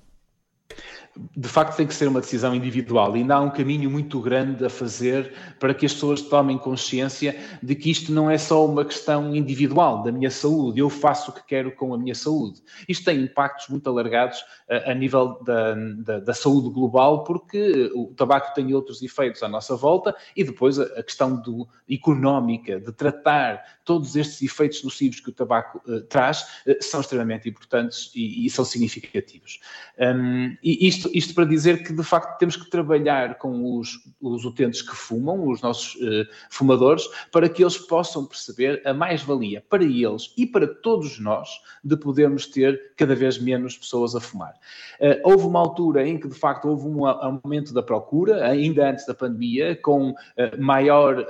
de 1.37 1.49
facto 1.49 1.77
tem 1.77 1.87
que 1.87 1.95
ser 1.95 2.09
uma 2.09 2.21
decisão 2.21 2.55
individual 2.55 3.15
e 3.17 3.21
ainda 3.21 3.35
há 3.35 3.41
um 3.41 3.51
caminho 3.51 3.91
muito 3.91 4.21
grande 4.21 4.65
a 4.65 4.71
fazer 4.71 5.33
para 5.61 5.75
que 5.75 5.85
as 5.85 5.93
pessoas 5.93 6.23
tomem 6.23 6.57
consciência 6.57 7.39
de 7.63 7.75
que 7.75 7.91
isto 7.91 8.13
não 8.13 8.31
é 8.31 8.39
só 8.39 8.65
uma 8.65 8.85
questão 8.85 9.35
individual 9.35 10.03
da 10.03 10.11
minha 10.11 10.31
saúde, 10.31 10.81
eu 10.81 10.89
faço 10.89 11.31
o 11.31 11.35
que 11.35 11.45
quero 11.47 11.73
com 11.73 11.93
a 11.93 11.99
minha 11.99 12.15
saúde. 12.15 12.63
Isto 12.89 13.05
tem 13.05 13.21
impactos 13.21 13.69
muito 13.69 13.89
alargados 13.89 14.43
a, 14.69 14.75
eh, 14.75 14.91
a 14.91 14.95
nível 14.95 15.39
da, 15.45 15.75
da, 15.75 16.21
da, 16.21 16.35
saúde 16.35 16.71
global, 16.71 17.25
porque 17.25 17.91
o 17.95 18.15
tabaco 18.17 18.55
tem 18.55 18.73
outros 18.75 19.03
efeitos 19.03 19.43
à 19.43 19.49
nossa 19.49 19.77
volta 19.77 20.15
e 20.35 20.43
depois 20.43 20.79
a, 20.79 20.85
a 20.85 21.03
questão 21.03 21.37
do, 21.41 21.69
económica 21.91 22.81
de 22.81 22.93
tratar 22.93 23.63
todos 23.85 24.17
estes 24.17 24.43
efeitos 24.43 24.83
nocivos 24.83 25.21
que 25.21 25.29
o 25.29 25.33
tabaco 25.33 25.83
uh, 25.87 26.01
traz 26.03 26.43
uh, 26.67 26.77
são 26.81 27.01
extremamente 27.01 27.49
importantes 27.49 28.11
e, 28.15 28.47
e 28.47 28.51
são 28.51 28.65
significativos. 28.65 29.61
Um, 29.99 30.57
e 30.63 30.87
isto 30.87 31.02
isto, 31.03 31.11
isto 31.13 31.35
para 31.35 31.45
dizer 31.45 31.83
que, 31.83 31.93
de 31.93 32.03
facto, 32.03 32.39
temos 32.39 32.57
que 32.57 32.69
trabalhar 32.69 33.39
com 33.39 33.79
os, 33.79 33.99
os 34.21 34.45
utentes 34.45 34.83
que 34.83 34.95
fumam, 34.95 35.49
os 35.49 35.61
nossos 35.61 35.95
uh, 35.97 36.27
fumadores, 36.51 37.09
para 37.31 37.49
que 37.49 37.63
eles 37.63 37.79
possam 37.79 38.25
perceber 38.25 38.83
a 38.85 38.95
mais-valia 38.95 39.65
para 39.69 39.83
eles 39.83 40.33
e 40.37 40.47
para 40.47 40.67
todos 40.67 41.19
nós 41.19 41.49
de 41.83 41.97
podermos 41.97 42.47
ter 42.47 42.93
cada 42.97 43.15
vez 43.15 43.39
menos 43.39 43.77
pessoas 43.77 44.15
a 44.15 44.21
fumar. 44.21 44.55
Uh, 45.01 45.31
houve 45.31 45.47
uma 45.47 45.59
altura 45.59 46.07
em 46.07 46.19
que, 46.19 46.29
de 46.29 46.35
facto, 46.35 46.69
houve 46.69 46.87
um 46.87 47.07
aumento 47.07 47.73
da 47.73 47.83
procura, 47.83 48.47
ainda 48.47 48.91
antes 48.91 49.07
da 49.07 49.15
pandemia, 49.15 49.77
com 49.77 50.11
uh, 50.11 50.15
maior, 50.59 51.27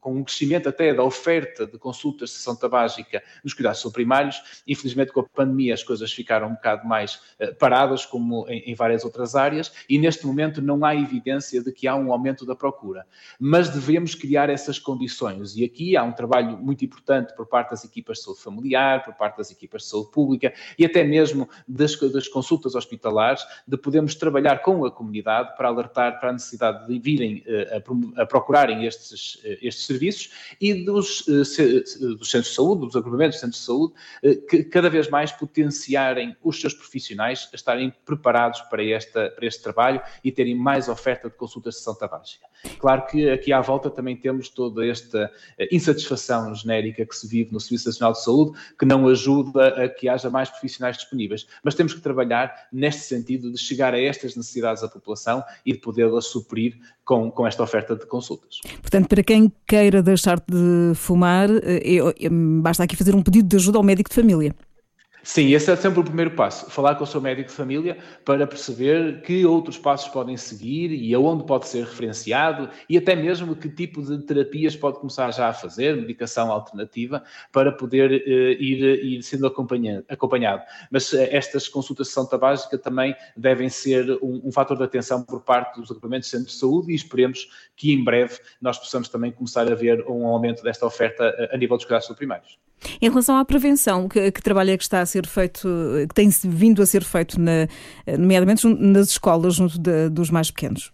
com 0.00 0.16
um 0.16 0.24
crescimento 0.24 0.68
até 0.68 0.92
da 0.92 1.02
oferta 1.02 1.66
de 1.66 1.78
consultas 1.78 2.30
de 2.30 2.36
sessão 2.36 2.56
tabágica 2.56 3.22
nos 3.42 3.54
cuidados 3.54 3.82
primários. 3.92 4.62
Infelizmente, 4.66 5.12
com 5.12 5.20
a 5.20 5.24
pandemia, 5.24 5.74
as 5.74 5.82
coisas 5.82 6.12
ficaram 6.12 6.48
um 6.48 6.54
bocado 6.54 6.86
mais 6.86 7.20
paradas, 7.58 8.04
como 8.04 8.46
em, 8.48 8.70
em 8.70 8.74
várias 8.90 9.04
outras 9.04 9.34
áreas, 9.34 9.72
e 9.88 9.98
neste 9.98 10.26
momento 10.26 10.60
não 10.60 10.84
há 10.84 10.94
evidência 10.94 11.62
de 11.62 11.72
que 11.72 11.86
há 11.86 11.94
um 11.94 12.12
aumento 12.12 12.44
da 12.44 12.54
procura. 12.54 13.06
Mas 13.38 13.68
devemos 13.68 14.14
criar 14.14 14.50
essas 14.50 14.78
condições, 14.78 15.56
e 15.56 15.64
aqui 15.64 15.96
há 15.96 16.02
um 16.02 16.12
trabalho 16.12 16.58
muito 16.58 16.84
importante 16.84 17.34
por 17.34 17.46
parte 17.46 17.70
das 17.70 17.84
equipas 17.84 18.18
de 18.18 18.24
saúde 18.24 18.40
familiar, 18.40 19.04
por 19.04 19.14
parte 19.14 19.38
das 19.38 19.50
equipas 19.50 19.82
de 19.82 19.88
saúde 19.88 20.10
pública 20.10 20.52
e 20.78 20.84
até 20.84 21.04
mesmo 21.04 21.48
das, 21.66 21.96
das 21.96 22.26
consultas 22.28 22.74
hospitalares, 22.74 23.42
de 23.66 23.76
podermos 23.76 24.14
trabalhar 24.14 24.62
com 24.62 24.84
a 24.84 24.90
comunidade 24.90 25.56
para 25.56 25.68
alertar 25.68 26.18
para 26.18 26.30
a 26.30 26.32
necessidade 26.32 26.86
de 26.86 26.98
virem 26.98 27.42
eh, 27.46 27.82
a, 28.16 28.22
a 28.22 28.26
procurarem 28.26 28.84
estes, 28.84 29.40
eh, 29.44 29.58
estes 29.62 29.86
serviços 29.86 30.30
e 30.60 30.84
dos, 30.84 31.24
eh, 31.28 31.82
dos 32.16 32.30
centros 32.30 32.50
de 32.50 32.54
saúde, 32.54 32.80
dos 32.86 32.96
agrupamentos 32.96 33.36
de 33.36 33.40
centros 33.40 33.60
de 33.60 33.66
saúde, 33.66 33.94
que 34.48 34.64
cada 34.64 34.90
vez 34.90 35.08
mais 35.08 35.32
potenciarem 35.32 36.36
os 36.42 36.60
seus 36.60 36.74
profissionais 36.74 37.48
a 37.52 37.56
estarem 37.56 37.92
preparados 38.04 38.60
para, 38.62 38.79
esta, 38.82 39.30
para 39.30 39.46
este 39.46 39.62
trabalho 39.62 40.00
e 40.22 40.30
terem 40.30 40.54
mais 40.54 40.88
oferta 40.88 41.28
de 41.28 41.36
consultas 41.36 41.74
de 41.74 41.78
sessão 41.80 41.94
tabágica. 41.94 42.46
Claro 42.78 43.06
que 43.06 43.30
aqui 43.30 43.52
à 43.52 43.60
volta 43.60 43.90
também 43.90 44.16
temos 44.16 44.48
toda 44.48 44.86
esta 44.86 45.30
eh, 45.58 45.68
insatisfação 45.72 46.54
genérica 46.54 47.04
que 47.06 47.16
se 47.16 47.26
vive 47.26 47.52
no 47.52 47.60
Serviço 47.60 47.88
Nacional 47.88 48.12
de 48.12 48.22
Saúde, 48.22 48.58
que 48.78 48.84
não 48.84 49.08
ajuda 49.08 49.68
a 49.84 49.88
que 49.88 50.08
haja 50.08 50.28
mais 50.28 50.50
profissionais 50.50 50.96
disponíveis. 50.96 51.46
Mas 51.62 51.74
temos 51.74 51.94
que 51.94 52.00
trabalhar 52.00 52.68
neste 52.72 53.02
sentido 53.02 53.50
de 53.50 53.58
chegar 53.58 53.94
a 53.94 54.00
estas 54.00 54.36
necessidades 54.36 54.82
da 54.82 54.88
população 54.88 55.42
e 55.64 55.72
de 55.72 55.78
podê-las 55.78 56.26
suprir 56.26 56.78
com, 57.04 57.30
com 57.30 57.46
esta 57.46 57.62
oferta 57.62 57.96
de 57.96 58.06
consultas. 58.06 58.58
Portanto, 58.80 59.08
para 59.08 59.22
quem 59.22 59.52
queira 59.66 60.02
deixar 60.02 60.38
de 60.38 60.94
fumar, 60.94 61.48
eh, 61.50 62.28
basta 62.60 62.84
aqui 62.84 62.96
fazer 62.96 63.14
um 63.14 63.22
pedido 63.22 63.48
de 63.48 63.56
ajuda 63.56 63.78
ao 63.78 63.84
médico 63.84 64.10
de 64.10 64.14
família. 64.14 64.54
Sim, 65.22 65.52
esse 65.52 65.70
é 65.70 65.76
sempre 65.76 66.00
o 66.00 66.04
primeiro 66.04 66.30
passo. 66.30 66.70
Falar 66.70 66.94
com 66.94 67.04
o 67.04 67.06
seu 67.06 67.20
médico 67.20 67.50
de 67.50 67.54
família 67.54 67.98
para 68.24 68.46
perceber 68.46 69.20
que 69.22 69.44
outros 69.44 69.76
passos 69.76 70.08
podem 70.08 70.36
seguir 70.36 70.92
e 70.92 71.12
aonde 71.14 71.44
pode 71.44 71.68
ser 71.68 71.84
referenciado 71.84 72.70
e 72.88 72.96
até 72.96 73.14
mesmo 73.14 73.54
que 73.54 73.68
tipo 73.68 74.02
de 74.02 74.18
terapias 74.24 74.74
pode 74.74 74.98
começar 74.98 75.30
já 75.32 75.48
a 75.48 75.52
fazer, 75.52 75.96
medicação 75.96 76.50
alternativa, 76.50 77.22
para 77.52 77.70
poder 77.70 78.10
uh, 78.10 78.62
ir, 78.62 79.04
ir 79.04 79.22
sendo 79.22 79.46
acompanhado. 79.46 80.62
Mas 80.90 81.12
uh, 81.12 81.18
estas 81.30 81.68
consultas 81.68 82.08
de 82.08 82.14
saúde 82.14 82.30
tabágica 82.30 82.78
também 82.78 83.14
devem 83.36 83.68
ser 83.68 84.10
um, 84.22 84.40
um, 84.44 84.52
fator 84.52 84.76
de 84.76 84.84
atenção 84.84 85.22
por 85.22 85.42
parte 85.42 85.80
dos 85.80 85.90
agrupamentos 85.90 86.30
de 86.30 86.36
centros 86.36 86.54
de 86.54 86.60
saúde 86.60 86.92
e 86.92 86.94
esperemos 86.94 87.48
que 87.76 87.92
em 87.92 88.02
breve 88.02 88.38
nós 88.60 88.78
possamos 88.78 89.08
também 89.08 89.32
começar 89.32 89.70
a 89.70 89.74
ver 89.74 90.04
um 90.08 90.26
aumento 90.26 90.62
desta 90.62 90.86
oferta 90.86 91.24
a, 91.24 91.28
eh, 91.28 91.50
a 91.52 91.56
nível 91.56 91.76
dos 91.76 91.84
cuidados 91.84 92.08
primários. 92.16 92.69
Em 93.00 93.08
relação 93.08 93.36
à 93.36 93.44
prevenção, 93.44 94.08
que, 94.08 94.30
que, 94.30 94.42
trabalho 94.42 94.70
é 94.70 94.76
que 94.76 94.82
está 94.82 95.00
a 95.00 95.06
ser 95.06 95.26
feito, 95.26 95.68
que 96.08 96.14
tem 96.14 96.28
vindo 96.44 96.82
a 96.82 96.86
ser 96.86 97.04
feito, 97.04 97.40
na, 97.40 97.68
nomeadamente 98.18 98.66
nas 98.66 99.08
escolas, 99.08 99.54
junto 99.54 99.78
de, 99.78 100.08
dos 100.08 100.30
mais 100.30 100.50
pequenos? 100.50 100.90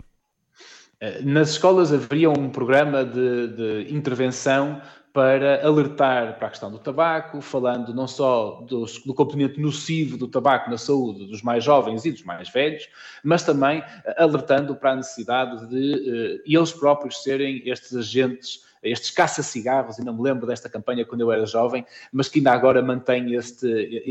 Eh, 1.01 1.23
nas 1.23 1.51
escolas 1.51 1.93
haveria 1.93 2.31
um 2.31 2.49
programa 2.49 3.05
de, 3.05 3.49
de, 3.49 3.95
intervenção 3.95 4.81
para 5.13 5.67
alertar 5.67 6.37
para 6.39 6.49
a 6.49 6.51
questão 6.51 6.71
do 6.71 6.79
tabaco, 6.79 7.41
falando 7.41 7.95
não 7.95 8.07
só 8.07 8.63
do 8.69 9.15
componente 9.15 9.59
nocivo 9.59 10.19
do 10.19 10.29
tabaco 10.29 10.71
na 10.71 10.77
saúde 10.77 11.27
dos 11.27 11.41
mais 11.41 11.65
jovens 11.65 12.05
e 12.05 12.13
dos 12.13 12.23
mais 12.23 12.51
velhos, 12.51 12.87
mas 13.25 13.43
também 13.43 13.83
alertando 14.19 14.77
para 14.77 14.93
a 14.93 14.97
necessidade 14.97 15.69
de 15.69 15.95
uh, 15.95 16.43
eles 16.45 16.71
próprios 16.71 17.23
serem 17.23 17.63
estes 17.65 17.97
agentes 17.97 18.66
estes 18.83 19.11
caça-cigarros, 19.11 19.99
ainda 19.99 20.13
me 20.13 20.23
lembro 20.23 20.47
desta 20.47 20.69
campanha 20.69 21.05
quando 21.05 21.21
eu 21.21 21.33
era 21.33 21.47
jovem, 21.47 21.85
mas 22.13 22.29
que 22.29 22.39
ainda 22.39 22.53
agora 22.53 22.83
mantém 22.83 23.35
este, 23.35 23.67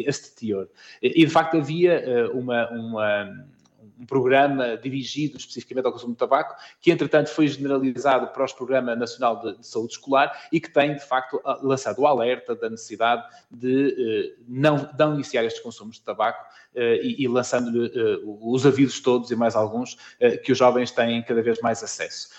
este 0.07 0.31
teor. 0.31 0.67
E 1.01 1.25
de 1.25 1.31
facto 1.31 1.57
havia 1.57 1.93
eh, 1.93 2.27
uma, 2.27 2.69
uma 2.69 3.45
um 3.99 4.05
programa 4.05 4.77
dirigido 4.77 5.37
especificamente 5.37 5.85
ao 5.85 5.91
consumo 5.91 6.13
de 6.13 6.19
tabaco, 6.19 6.55
que 6.81 6.91
entretanto 6.91 7.29
foi 7.29 7.47
generalizado 7.47 8.27
para 8.27 8.43
o 8.43 8.55
Programa 8.55 8.95
Nacional 8.95 9.39
de, 9.41 9.57
de, 9.57 9.67
Saúde 9.67 9.93
Escolar 9.93 10.47
e 10.51 10.59
que 10.59 10.69
tem 10.69 10.95
de 10.95 11.05
facto 11.05 11.41
lançado 11.61 11.99
o 11.99 12.07
alerta 12.07 12.55
da 12.55 12.69
necessidade 12.69 13.23
de 13.49 14.33
eh, 14.37 14.43
não, 14.47 14.89
não 14.97 15.13
iniciar 15.13 15.43
estes 15.43 15.61
consumos 15.61 15.95
de 15.95 16.01
tabaco 16.01 16.45
eh, 16.75 16.99
e, 17.01 17.23
e 17.23 17.27
lançando-lhe 17.27 17.87
eh, 17.87 18.19
os 18.25 18.65
avisos 18.65 18.99
todos 18.99 19.31
e 19.31 19.35
mais 19.35 19.55
alguns 19.55 19.97
eh, 20.19 20.35
que 20.35 20.51
os 20.51 20.57
jovens 20.57 20.91
têm 20.91 21.23
cada 21.23 21.41
vez 21.41 21.59
mais 21.61 21.81
acesso. 21.81 22.29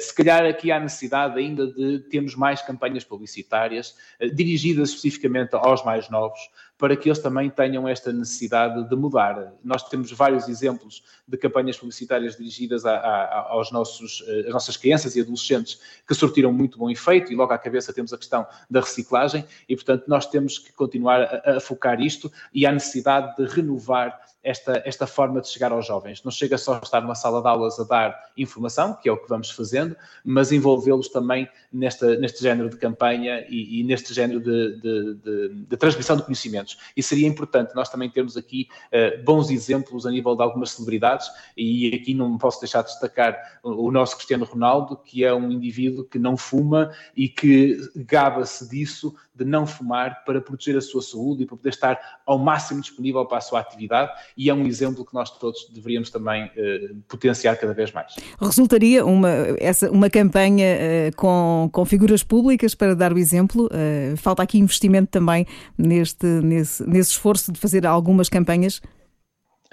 Se 0.00 0.14
calhar 0.14 0.44
aqui 0.44 0.70
há 0.70 0.80
necessidade 0.80 1.38
ainda 1.38 1.66
de 1.66 2.00
termos 2.10 2.34
mais 2.34 2.62
campanhas 2.62 3.04
publicitárias 3.04 3.96
dirigidas 4.34 4.90
especificamente 4.90 5.54
aos 5.54 5.84
mais 5.84 6.08
novos, 6.08 6.40
para 6.76 6.96
que 6.96 7.08
eles 7.08 7.18
também 7.18 7.48
tenham 7.48 7.88
esta 7.88 8.12
necessidade 8.12 8.88
de 8.88 8.96
mudar. 8.96 9.54
Nós 9.62 9.88
temos 9.88 10.10
vários 10.12 10.48
exemplos 10.48 11.02
de 11.26 11.36
campanhas 11.36 11.78
publicitárias 11.78 12.36
dirigidas 12.36 12.84
a, 12.84 12.96
a, 12.96 13.38
aos 13.50 13.70
nossos, 13.70 14.24
às 14.46 14.52
nossas 14.52 14.76
crianças 14.76 15.14
e 15.16 15.20
adolescentes 15.20 15.80
que 16.06 16.14
surtiram 16.14 16.52
muito 16.52 16.78
bom 16.78 16.90
efeito 16.90 17.32
e 17.32 17.36
logo 17.36 17.52
à 17.52 17.58
cabeça 17.58 17.92
temos 17.92 18.12
a 18.12 18.18
questão 18.18 18.46
da 18.68 18.80
reciclagem 18.80 19.44
e, 19.68 19.76
portanto, 19.76 20.04
nós 20.08 20.26
temos 20.26 20.58
que 20.58 20.72
continuar 20.72 21.22
a, 21.22 21.56
a 21.56 21.60
focar 21.60 22.00
isto 22.00 22.30
e 22.52 22.66
há 22.66 22.72
necessidade 22.72 23.36
de 23.36 23.46
renovar 23.46 24.20
esta, 24.44 24.82
esta 24.84 25.06
forma 25.06 25.40
de 25.40 25.48
chegar 25.48 25.72
aos 25.72 25.86
jovens. 25.86 26.22
Não 26.22 26.30
chega 26.30 26.58
só 26.58 26.74
a 26.74 26.80
estar 26.82 27.00
numa 27.00 27.14
sala 27.14 27.40
de 27.40 27.48
aulas 27.48 27.80
a 27.80 27.84
dar 27.84 28.30
informação, 28.36 28.94
que 28.94 29.08
é 29.08 29.12
o 29.12 29.16
que 29.16 29.28
vamos 29.28 29.50
fazendo, 29.50 29.96
mas 30.22 30.52
envolvê-los 30.52 31.08
também 31.08 31.48
nesta, 31.72 32.14
neste 32.16 32.42
género 32.42 32.68
de 32.68 32.76
campanha 32.76 33.44
e, 33.48 33.80
e 33.80 33.84
neste 33.84 34.12
género 34.12 34.40
de, 34.40 34.76
de, 34.80 35.14
de, 35.14 35.48
de, 35.48 35.76
transmissão 35.78 36.16
de 36.16 36.22
conhecimentos. 36.22 36.78
E 36.94 37.02
seria 37.02 37.26
importante 37.26 37.74
nós 37.74 37.88
também 37.88 38.10
termos 38.10 38.36
aqui 38.36 38.68
uh, 38.92 39.24
bons 39.24 39.50
exemplos 39.50 40.04
a 40.04 40.10
nível 40.10 40.36
de 40.36 40.42
algumas 40.42 40.70
celebridades, 40.70 41.26
e 41.56 41.94
aqui 41.94 42.12
não 42.12 42.36
posso 42.36 42.60
deixar 42.60 42.82
de 42.82 42.88
destacar 42.88 43.58
o, 43.62 43.88
o 43.88 43.90
nosso 43.90 44.14
Cristiano 44.16 44.44
Ronaldo, 44.44 44.96
que 44.96 45.24
é 45.24 45.32
um 45.32 45.50
indivíduo 45.50 46.04
que 46.04 46.18
não 46.18 46.36
fuma 46.36 46.92
e 47.16 47.28
que 47.28 47.78
gaba-se 47.96 48.68
disso 48.68 49.14
de 49.34 49.44
não 49.44 49.66
fumar 49.66 50.24
para 50.24 50.40
proteger 50.40 50.76
a 50.76 50.80
sua 50.80 51.02
saúde 51.02 51.42
e 51.42 51.46
para 51.46 51.56
poder 51.56 51.70
estar 51.70 52.20
ao 52.24 52.38
máximo 52.38 52.80
disponível 52.80 53.26
para 53.26 53.38
a 53.38 53.40
sua 53.40 53.60
atividade 53.60 54.12
e 54.36 54.50
é 54.50 54.54
um 54.54 54.66
exemplo 54.66 55.04
que 55.04 55.14
nós 55.14 55.30
todos 55.38 55.68
deveríamos 55.72 56.10
também 56.10 56.44
uh, 56.46 56.96
potenciar 57.08 57.56
cada 57.56 57.72
vez 57.72 57.92
mais. 57.92 58.14
Resultaria 58.40 59.04
uma, 59.04 59.30
essa, 59.58 59.90
uma 59.90 60.10
campanha 60.10 60.76
uh, 60.76 61.16
com, 61.16 61.68
com 61.72 61.84
figuras 61.84 62.22
públicas 62.22 62.74
para 62.74 62.94
dar 62.94 63.12
o 63.12 63.18
exemplo? 63.18 63.66
Uh, 63.66 64.16
falta 64.16 64.42
aqui 64.42 64.58
investimento 64.58 65.10
também 65.10 65.46
neste, 65.78 66.26
nesse, 66.26 66.84
nesse 66.88 67.10
esforço 67.10 67.52
de 67.52 67.60
fazer 67.60 67.86
algumas 67.86 68.28
campanhas? 68.28 68.80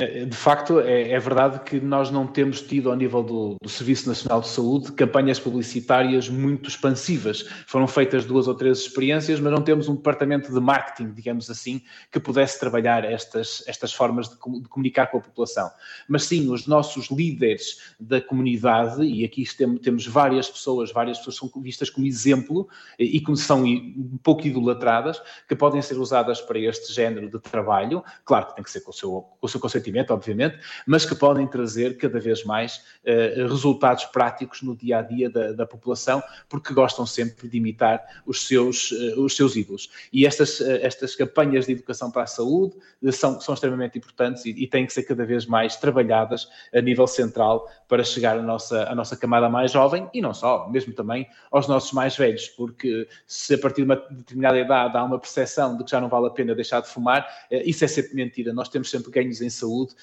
É, 0.02 0.26
de 0.26 0.36
facto, 0.36 0.80
é, 0.80 1.12
é, 1.12 1.20
verdade 1.20 1.60
que 1.60 1.80
nós 1.80 2.10
não 2.10 2.26
temos 2.26 2.60
tido, 2.60 2.90
ao 2.90 2.96
nível 2.96 3.22
do, 3.22 3.56
do, 3.62 3.70
Serviço 3.70 4.10
Nacional 4.10 4.42
de 4.42 4.48
Saúde, 4.48 4.92
campanhas 4.94 5.40
publicitárias 5.40 6.28
muito 6.28 6.68
expansivas. 6.68 7.46
Foram 7.68 7.88
feitas 7.88 8.26
duas 8.26 8.48
ou 8.48 8.56
três 8.56 8.80
experiências, 8.80 9.40
mas 9.40 9.54
não 9.54 9.62
temos 9.62 9.88
um 9.88 9.96
departamento 9.96 10.52
de 10.52 10.60
marketing, 10.60 11.12
digamos 11.14 11.52
assim, 11.52 11.84
que 12.12 12.20
pudesse 12.20 12.60
trabalhar 12.60 13.06
estas, 13.06 13.64
estas 13.68 13.94
formas 13.94 14.28
de, 14.28 14.34
de 14.34 14.68
comunicar 14.70 15.06
com 15.06 15.20
a 15.20 15.22
população. 15.22 15.70
Mas 16.08 16.24
sim, 16.24 16.50
os 16.50 16.66
nossos 16.66 17.12
líderes 17.12 17.94
da 18.00 18.20
comunidade, 18.20 19.04
e 19.04 19.24
aqui 19.24 19.46
temos, 19.84 20.08
várias 20.08 20.50
pessoas, 20.50 20.92
várias 20.92 21.20
pessoas 21.20 21.36
são 21.36 21.52
vistas 21.62 21.92
como 21.92 22.08
exemplo 22.08 22.68
e 22.98 23.20
que 23.20 23.36
são 23.38 23.66
um 23.66 24.18
pouco 24.24 24.48
idolatradas, 24.48 25.22
que 25.48 25.56
podem 25.56 25.82
ser 25.82 26.00
usadas 26.00 26.42
para 26.42 26.58
este 26.58 26.92
género 26.92 27.30
de 27.30 27.40
trabalho. 27.40 28.04
Claro 28.26 28.48
que 28.48 28.56
tem 28.56 28.64
que 28.64 28.72
ser 28.72 28.82
com 28.82 28.90
o 28.90 28.94
seu, 28.94 29.12
com 29.40 29.46
o 29.46 29.48
seu 29.48 29.60
consentimento 29.92 30.12
obviamente, 30.12 30.58
mas 30.88 31.06
que 31.06 31.14
podem 31.14 31.46
trazer 31.46 31.98
cada 31.98 32.20
vez 32.20 32.44
mais 32.44 32.78
uh, 33.06 33.48
resultados 33.48 34.06
práticos 34.06 34.62
no 34.62 34.76
dia 34.76 35.00
a 35.00 35.02
dia 35.02 35.30
da, 35.30 35.52
da, 35.52 35.66
população, 35.66 36.24
porque 36.50 36.74
gostam 36.74 37.06
sempre 37.06 37.48
de 37.48 37.58
imitar 37.58 38.02
os 38.26 38.48
seus, 38.48 38.92
uh, 38.92 39.22
os 39.22 39.36
seus 39.36 39.56
ídolos. 39.56 39.90
E 40.12 40.26
estas, 40.26 40.60
uh, 40.60 40.80
estas 40.82 41.16
campanhas 41.16 41.66
de 41.66 41.74
educação 41.74 42.10
para 42.10 42.24
a 42.24 42.28
saúde 42.28 42.76
são, 43.12 43.40
são 43.40 43.54
extremamente 43.54 43.98
importantes 43.98 44.46
e, 44.46 44.50
e 44.52 44.68
têm 44.68 44.86
que 44.86 44.94
ser 44.94 45.04
cada 45.04 45.26
vez 45.26 45.46
mais 45.46 45.76
trabalhadas 45.76 46.48
a 46.74 46.82
nível 46.82 47.08
central 47.08 47.70
para 47.88 48.04
chegar 48.04 48.38
à 48.38 48.42
nossa, 48.42 48.84
à 48.84 48.96
nossa 48.96 49.18
camada 49.18 49.50
mais 49.50 49.72
jovem 49.72 50.10
e 50.14 50.22
não 50.22 50.34
só, 50.34 50.70
mesmo 50.70 50.94
também 50.94 51.28
aos 51.52 51.68
nossos 51.68 51.92
mais 51.92 52.16
velhos, 52.16 52.48
porque 52.50 53.08
se 53.28 53.54
a 53.56 53.58
partir 53.58 53.82
de 53.82 53.86
uma 53.86 53.96
determinada 53.96 54.58
idade 54.58 54.98
há 54.98 55.04
uma 55.04 55.20
percepção 55.20 55.78
de 55.78 55.84
que 55.84 55.92
já 55.92 56.00
não 56.00 56.08
vale 56.08 56.28
a 56.28 56.30
pena 56.30 56.56
deixar 56.56 56.82
de 56.82 56.88
fumar, 56.88 57.28
isso 57.52 57.84
é 57.84 57.88
sempre 57.88 58.16
mentira. 58.16 58.54
Nós 58.54 58.70
temos 58.70 58.90
sempre 58.90 59.12
ganhos 59.12 59.42
em 59.42 59.50
saúde 59.50 59.81
saúde 59.82 59.96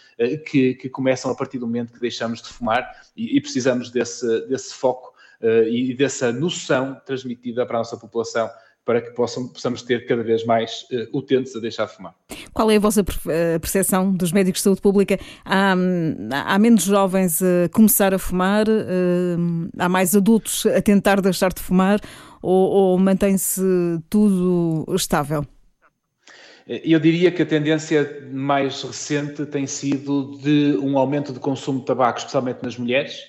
que, 0.47 0.75
que 0.75 0.88
começam 0.88 1.30
a 1.30 1.35
partir 1.35 1.58
do 1.58 1.66
momento 1.66 1.92
que 1.92 2.00
deixamos 2.00 2.42
de 2.42 2.49
fumar 2.49 2.88
e, 3.16 3.37
e 3.37 3.40
precisamos 3.40 3.90
desse, 3.90 4.47
desse 4.47 4.75
foco 4.75 5.14
e 5.70 5.94
dessa 5.94 6.32
noção 6.32 7.00
transmitida 7.06 7.64
para 7.64 7.76
a 7.76 7.80
nossa 7.80 7.97
população 7.97 8.50
para 8.88 9.02
que 9.02 9.11
possam, 9.11 9.47
possamos 9.47 9.82
ter 9.82 10.06
cada 10.06 10.23
vez 10.23 10.47
mais 10.47 10.87
uh, 10.90 11.18
utentes 11.18 11.54
a 11.54 11.61
deixar 11.61 11.85
de 11.85 11.94
fumar. 11.94 12.14
Qual 12.54 12.70
é 12.70 12.76
a 12.76 12.80
vossa 12.80 13.04
eh, 13.28 13.58
percepção 13.58 14.11
dos 14.11 14.32
médicos 14.32 14.61
de 14.61 14.64
saúde 14.64 14.80
pública? 14.80 15.18
Há, 15.44 15.75
há 16.32 16.58
menos 16.58 16.85
jovens 16.85 17.42
a 17.42 17.68
começar 17.70 18.14
a 18.14 18.18
fumar? 18.18 18.66
Uh, 18.66 19.68
há 19.78 19.90
mais 19.90 20.16
adultos 20.16 20.64
a 20.64 20.80
tentar 20.80 21.20
deixar 21.20 21.52
de 21.52 21.61
fumar? 21.61 22.00
Ou, 22.40 22.70
ou 22.70 22.99
mantém-se 22.99 23.61
tudo 24.08 24.87
estável? 24.94 25.44
Eu 26.69 27.01
diria 27.01 27.31
que 27.31 27.41
a 27.41 27.47
tendência 27.47 28.29
mais 28.31 28.83
recente 28.83 29.47
tem 29.47 29.67
sido 29.67 30.39
de 30.39 30.77
um 30.83 30.99
aumento 30.99 31.33
de 31.33 31.41
consumo 31.41 31.81
de 31.81 31.87
tabaco, 31.87 32.19
especialmente 32.19 32.63
nas 32.63 32.77
mulheres. 32.77 33.23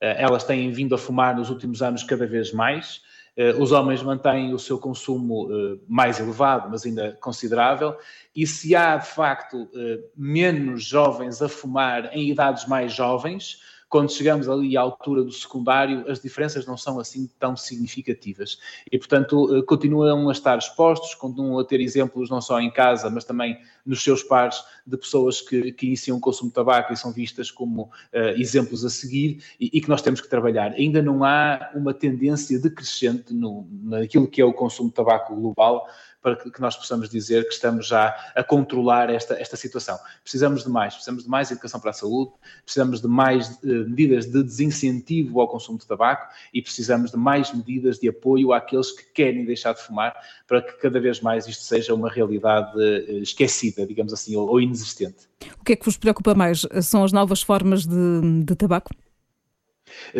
Elas 0.00 0.44
têm 0.44 0.70
vindo 0.72 0.94
a 0.94 0.98
fumar 0.98 1.36
nos 1.36 1.50
últimos 1.50 1.82
anos 1.82 2.02
cada 2.02 2.26
vez 2.26 2.52
mais. 2.52 3.02
Eh, 3.36 3.54
os 3.58 3.70
homens 3.70 4.02
mantêm 4.02 4.54
o 4.54 4.58
seu 4.58 4.78
consumo 4.78 5.48
eh, 5.52 5.78
mais 5.86 6.18
elevado, 6.18 6.70
mas 6.70 6.86
ainda 6.86 7.16
considerável, 7.20 7.94
e 8.34 8.46
se 8.46 8.74
há 8.74 8.96
de 8.96 9.08
facto 9.08 9.68
eh, 9.74 10.00
menos 10.16 10.84
jovens 10.84 11.42
a 11.42 11.48
fumar 11.48 12.10
em 12.16 12.30
idades 12.30 12.66
mais 12.66 12.94
jovens, 12.94 13.60
quando 13.88 14.12
chegamos 14.12 14.48
ali 14.48 14.76
à 14.76 14.80
altura 14.80 15.22
do 15.22 15.32
secundário, 15.32 16.04
as 16.10 16.20
diferenças 16.20 16.66
não 16.66 16.76
são 16.76 16.98
assim 16.98 17.28
tão 17.38 17.56
significativas. 17.56 18.58
E, 18.90 18.98
portanto, 18.98 19.64
continuam 19.66 20.28
a 20.28 20.32
estar 20.32 20.58
expostos, 20.58 21.14
continuam 21.14 21.58
a 21.58 21.64
ter 21.64 21.80
exemplos 21.80 22.28
não 22.28 22.40
só 22.40 22.60
em 22.60 22.70
casa, 22.70 23.08
mas 23.08 23.24
também 23.24 23.58
nos 23.84 24.02
seus 24.02 24.22
pares 24.22 24.62
de 24.84 24.96
pessoas 24.96 25.40
que, 25.40 25.72
que 25.72 25.86
iniciam 25.86 26.16
o 26.16 26.20
consumo 26.20 26.50
de 26.50 26.54
tabaco 26.54 26.92
e 26.92 26.96
são 26.96 27.12
vistas 27.12 27.50
como 27.50 27.82
uh, 27.82 28.18
exemplos 28.36 28.84
a 28.84 28.90
seguir 28.90 29.42
e, 29.60 29.70
e, 29.72 29.80
que 29.80 29.88
nós 29.88 30.02
temos 30.02 30.20
que 30.20 30.28
trabalhar. 30.28 30.72
Ainda 30.72 31.00
não 31.00 31.22
há 31.24 31.70
uma 31.74 31.94
tendência 31.94 32.58
decrescente 32.60 33.32
no, 33.32 33.66
naquilo 33.82 34.26
que 34.26 34.40
é 34.40 34.44
o 34.44 34.52
consumo 34.52 34.88
de 34.88 34.96
tabaco 34.96 35.34
global, 35.34 35.86
para 36.26 36.50
que 36.50 36.60
nós 36.60 36.74
possamos 36.74 37.08
dizer 37.08 37.46
que 37.46 37.54
estamos 37.54 37.86
já 37.86 38.08
a 38.34 38.42
controlar 38.42 39.10
esta, 39.10 39.34
esta 39.34 39.56
situação. 39.56 39.96
Precisamos 40.24 40.64
de 40.64 40.68
mais, 40.68 40.94
precisamos 40.94 41.22
de 41.22 41.30
mais 41.30 41.52
educação 41.52 41.78
para 41.78 41.90
a 41.90 41.94
saúde, 41.94 42.32
precisamos 42.64 43.00
de 43.00 43.06
mais 43.06 43.60
uh, 43.62 43.88
medidas 43.88 44.26
de 44.26 44.42
desincentivo 44.42 45.40
ao 45.40 45.46
consumo 45.46 45.78
de 45.78 45.86
tabaco 45.86 46.26
e 46.52 46.60
precisamos 46.60 47.12
de 47.12 47.16
mais 47.16 47.54
medidas 47.54 48.00
de 48.00 48.08
apoio 48.08 48.52
àqueles 48.52 48.90
que 48.90 49.04
querem 49.14 49.44
deixar 49.44 49.72
de 49.74 49.80
fumar 49.80 50.16
para 50.48 50.60
que 50.60 50.72
cada 50.80 50.98
vez 50.98 51.20
mais 51.20 51.46
isto 51.46 51.62
seja 51.62 51.94
uma 51.94 52.10
realidade 52.10 52.76
uh, 52.76 53.22
esquecida, 53.22 53.86
digamos 53.86 54.12
assim, 54.12 54.34
ou, 54.34 54.48
ou, 54.48 54.60
inexistente. 54.60 55.28
O 55.60 55.64
que 55.64 55.74
é 55.74 55.76
que 55.76 55.84
vos 55.84 55.96
preocupa 55.96 56.34
mais? 56.34 56.66
São 56.82 57.04
as 57.04 57.12
novas 57.12 57.40
formas 57.40 57.86
de, 57.86 58.42
de 58.42 58.56
tabaco? 58.56 58.90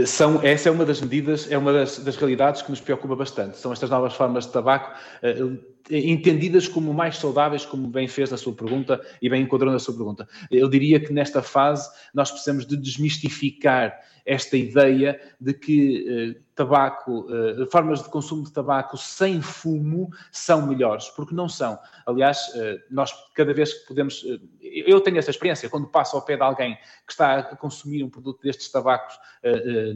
São, 0.06 0.40
essa 0.42 0.68
é 0.68 0.72
uma 0.72 0.84
das 0.84 1.00
medidas, 1.00 1.50
é 1.50 1.58
uma 1.58 1.72
das, 1.72 1.98
das, 1.98 2.16
realidades 2.16 2.62
que 2.62 2.70
nos 2.70 2.80
preocupa 2.80 3.16
bastante. 3.16 3.56
São 3.56 3.72
estas 3.72 3.90
novas 3.90 4.14
formas 4.14 4.46
de 4.46 4.52
tabaco. 4.52 4.96
Uh, 5.22 5.58
entendidas 5.90 6.66
como 6.66 6.92
mais 6.92 7.16
saudáveis, 7.16 7.64
como 7.64 7.86
bem 7.88 8.08
fez 8.08 8.30
na 8.30 8.36
sua 8.36 8.52
pergunta 8.52 9.00
e 9.22 9.28
bem 9.28 9.42
enquadrou 9.42 9.72
na 9.72 9.78
sua 9.78 9.94
pergunta. 9.94 10.28
Eu 10.50 10.68
diria 10.68 10.98
que 10.98 11.12
nesta 11.12 11.42
fase 11.42 11.88
nós 12.12 12.30
precisamos 12.30 12.66
de 12.66 12.76
desmistificar 12.76 13.96
esta 14.26 14.56
ideia 14.56 15.20
de 15.40 15.54
que 15.54 16.34
eh, 16.36 16.40
tabaco, 16.54 17.28
eh, 17.30 17.66
formas 17.70 18.02
de 18.02 18.08
consumo 18.08 18.42
de 18.42 18.52
tabaco 18.52 18.96
sem 18.96 19.40
fumo 19.40 20.10
são 20.32 20.66
melhores, 20.66 21.08
porque 21.10 21.34
não 21.34 21.48
são. 21.48 21.78
Aliás, 22.04 22.50
eh, 22.56 22.78
nós 22.90 23.12
cada 23.34 23.54
vez 23.54 23.72
que 23.72 23.86
podemos. 23.86 24.24
Eu 24.60 25.00
tenho 25.00 25.18
essa 25.18 25.30
experiência, 25.30 25.70
quando 25.70 25.86
passo 25.86 26.16
ao 26.16 26.22
pé 26.22 26.36
de 26.36 26.42
alguém 26.42 26.76
que 27.06 27.12
está 27.12 27.38
a 27.38 27.56
consumir 27.56 28.02
um 28.02 28.10
produto 28.10 28.42
destes 28.42 28.70
tabacos 28.70 29.16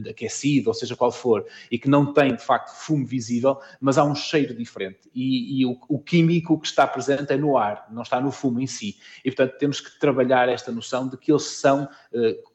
aquecido, 0.09 0.69
ou 0.69 0.73
seja 0.73 0.95
qual 0.95 1.11
for, 1.11 1.45
e 1.69 1.77
que 1.77 1.89
não 1.89 2.13
tem 2.13 2.33
de 2.35 2.41
facto 2.41 2.73
fumo 2.73 3.05
visível, 3.05 3.59
mas 3.81 3.97
há 3.97 4.03
um 4.05 4.15
cheiro 4.15 4.55
diferente. 4.55 5.09
E, 5.13 5.59
e 5.61 5.65
o, 5.65 5.77
o 5.89 5.99
químico 5.99 6.57
que 6.57 6.67
está 6.67 6.87
presente 6.87 7.33
é 7.33 7.37
no 7.37 7.57
ar, 7.57 7.85
não 7.91 8.01
está 8.01 8.21
no 8.21 8.31
fumo 8.31 8.61
em 8.61 8.67
si. 8.67 8.97
E 9.25 9.31
portanto 9.31 9.57
temos 9.57 9.81
que 9.81 9.99
trabalhar 9.99 10.47
esta 10.47 10.71
noção 10.71 11.09
de 11.09 11.17
que 11.17 11.31
eles 11.33 11.43
são 11.43 11.89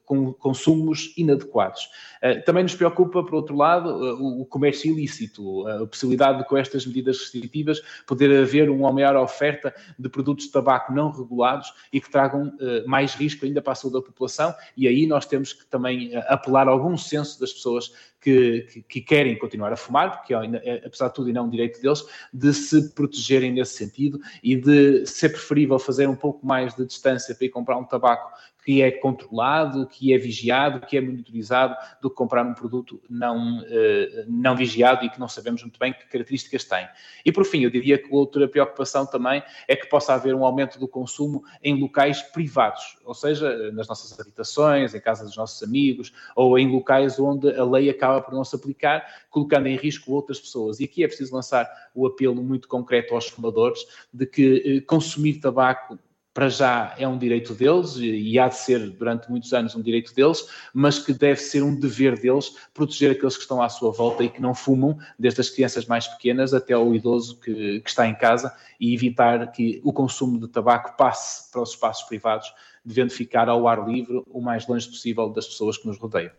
com 0.07 0.33
consumos 0.33 1.13
inadequados. 1.17 1.91
Eh, 2.23 2.39
também 2.39 2.63
nos 2.63 2.75
preocupa, 2.75 3.25
por 3.25 3.35
outro 3.35 3.57
lado, 3.57 3.91
eh, 3.91 4.13
o 4.13 4.47
comércio 4.47 4.91
ilícito, 4.93 5.67
a 5.67 5.87
possibilidade 5.87 6.39
de, 6.39 6.49
com 6.49 6.57
estas 6.57 6.87
medidas 6.87 7.19
restritivas, 7.19 7.83
poder 8.07 8.41
haver 8.41 8.71
uma 8.71 8.93
maior 8.93 9.17
oferta 9.17 9.75
de 9.99 10.09
produtos 10.09 10.47
de 10.47 10.53
tabaco 10.53 10.93
não 10.93 11.11
regulados 11.11 11.75
e 11.93 12.01
que 12.01 12.09
tragam 12.09 12.53
eh, 12.61 12.85
mais 12.87 13.15
risco 13.15 13.45
ainda 13.45 13.61
para 13.61 13.73
a 13.73 13.75
saúde 13.75 13.95
da 13.95 14.03
população, 14.03 14.55
e 14.77 14.87
aí 14.87 15.07
nós 15.07 15.27
temos 15.27 15.53
que 15.53 15.67
também 15.67 16.15
apelar 16.29 16.69
a 16.69 16.71
algum 16.71 16.97
senso 16.97 17.41
das 17.41 17.53
pessoas 17.53 17.91
que, 18.21 18.63
que, 18.63 18.83
que, 18.83 19.01
querem 19.01 19.39
continuar 19.39 19.73
a 19.73 19.77
fumar, 19.77 20.19
porque 20.19 20.35
é, 20.35 20.83
apesar 20.85 21.09
de 21.09 21.15
tudo 21.15 21.31
e 21.31 21.33
não 21.33 21.47
um 21.47 21.51
direito 21.51 21.81
deles, 21.81 22.05
de 22.33 22.53
se 22.53 22.93
protegerem 22.93 23.53
nesse 23.53 23.77
sentido 23.77 24.19
e 24.43 24.57
de 24.57 25.07
ser 25.07 25.29
preferível 25.29 25.79
fazer 25.79 26.09
um 26.09 26.17
pouco 26.17 26.45
mais 26.45 26.75
de 26.75 26.85
distância 26.85 27.35
para 27.35 27.47
ir 27.47 27.51
comprar 27.51 27.77
um 27.77 27.85
tabaco 27.85 28.33
que 28.67 28.83
é 28.83 28.91
controlado, 28.91 29.87
que 29.87 30.13
é 30.13 30.19
vigiado, 30.19 30.85
que 30.85 30.97
é 30.97 31.01
monitorizado, 31.01 31.77
do 32.03 32.11
que 32.11 32.17
comprar 32.17 32.45
um 32.45 32.53
produto 32.53 33.01
não, 33.09 33.61
uh, 33.61 34.25
não 34.27 34.57
vigiado 34.57 35.05
e 35.05 35.09
que 35.09 35.21
não 35.21 35.29
sabemos 35.29 35.63
muito 35.63 35.79
bem 35.79 35.93
que 35.93 36.05
características 36.09 36.65
tem. 36.65 36.85
E 37.25 37.31
por 37.31 37.45
fim, 37.45 37.61
eu 37.61 37.71
diria 37.71 37.97
que 37.97 38.09
outra 38.11 38.49
preocupação 38.49 39.07
também 39.07 39.41
é 39.69 39.77
que 39.77 39.87
possa 39.87 40.15
haver 40.15 40.35
um 40.35 40.45
aumento 40.45 40.81
do 40.81 40.89
consumo 40.89 41.45
em 41.63 41.81
locais 41.81 42.23
privados, 42.23 42.99
ou 43.05 43.15
seja, 43.15 43.71
nas 43.71 43.87
nossas 43.87 44.19
habitações, 44.19 44.97
em 44.97 45.01
casa 45.01 45.25
dos 45.25 45.37
nossos 45.37 45.63
amigos, 45.63 46.13
ou 46.35 46.59
em 46.59 46.69
locais 46.69 47.21
onde 47.21 47.49
a 47.57 47.65
lei 47.65 47.89
acaba 47.89 48.21
por 48.21 48.35
não 48.35 48.43
se 48.43 48.57
aplicar, 48.57 49.07
colocando 49.31 49.69
em 49.69 49.77
risco 49.77 50.13
outras 50.13 50.41
pessoas. 50.41 50.81
E 50.81 50.85
aqui 50.87 51.05
é 51.05 51.07
preciso 51.07 51.33
lançar 51.33 51.71
o 51.95 52.05
apelo 52.05 52.43
muito 52.43 52.67
concreto 52.67 53.15
aos 53.15 53.29
fumadores 53.29 53.79
de 54.13 54.27
que 54.27 54.79
eh, 54.79 54.81
consumir 54.81 55.39
tabaco 55.39 55.97
para 56.37 56.51
já 56.51 56.95
é 56.99 57.09
um 57.09 57.17
direito 57.17 57.55
deles 57.55 57.97
e 57.97 58.39
há 58.39 58.47
de 58.49 58.57
ser 58.57 58.91
durante 58.91 59.31
muitos 59.31 59.55
anos 59.55 59.75
um 59.75 59.81
direito 59.81 60.15
deles, 60.15 60.47
mas 60.75 60.99
que 60.99 61.15
deve 61.15 61.41
ser 61.41 61.63
um 61.63 61.75
dever 61.75 62.21
deles 62.21 62.55
proteger 62.75 63.13
aqueles 63.13 63.37
que 63.37 63.43
estão 63.45 63.63
à 63.63 63.71
sua 63.71 63.91
volta 63.91 64.23
e 64.23 64.29
que 64.29 64.43
não 64.43 64.55
fumam, 64.55 64.99
desde 65.19 65.41
as 65.41 65.49
crianças 65.49 65.87
mais 65.87 66.07
pequenas 66.07 66.53
até 66.53 66.75
ao 66.75 66.95
idoso 66.95 67.41
que, 67.41 67.81
que 67.81 67.89
está 67.89 68.07
em 68.07 68.15
casa 68.15 68.55
e 68.79 68.93
evitar 68.93 69.51
que 69.51 69.81
o 69.83 69.95
consumo 69.95 70.39
de 70.39 70.47
tabaco 70.47 70.95
passe 70.99 71.51
para 71.51 71.63
os 71.63 71.71
espaços 71.71 72.07
privados, 72.07 72.53
devendo 72.85 73.13
ficar 73.13 73.49
ao 73.49 73.67
ar 73.67 73.89
livre 73.89 74.23
o 74.27 74.43
mais 74.43 74.67
longe 74.67 74.87
possível 74.87 75.31
das 75.31 75.47
pessoas 75.47 75.79
que 75.79 75.87
nos 75.87 75.97
rodeiam. 75.99 76.33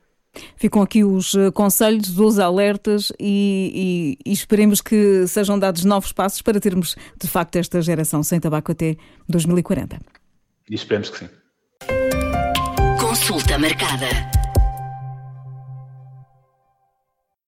Ficam 0.56 0.82
aqui 0.82 1.04
os 1.04 1.36
eh, 1.36 1.52
conselhos, 1.52 2.18
os 2.18 2.40
alertas 2.40 3.12
e, 3.20 4.18
e, 4.26 4.30
e, 4.30 4.34
esperemos 4.34 4.82
que 4.82 5.26
sejam 5.28 5.58
dados 5.58 5.84
novos 5.84 6.12
passos 6.12 6.42
para 6.42 6.60
termos, 6.60 6.96
de 7.22 7.28
facto, 7.28 7.56
esta 7.58 7.82
geração 7.82 8.24
sem 8.24 8.40
tabaco 8.40 8.72
até 8.72 8.96
2040. 9.28 10.00
E 10.70 10.76
esperemos 10.76 11.10
que 11.10 11.20
sim. 11.20 11.30
Consulta 13.00 13.58
marcada. 13.58 14.47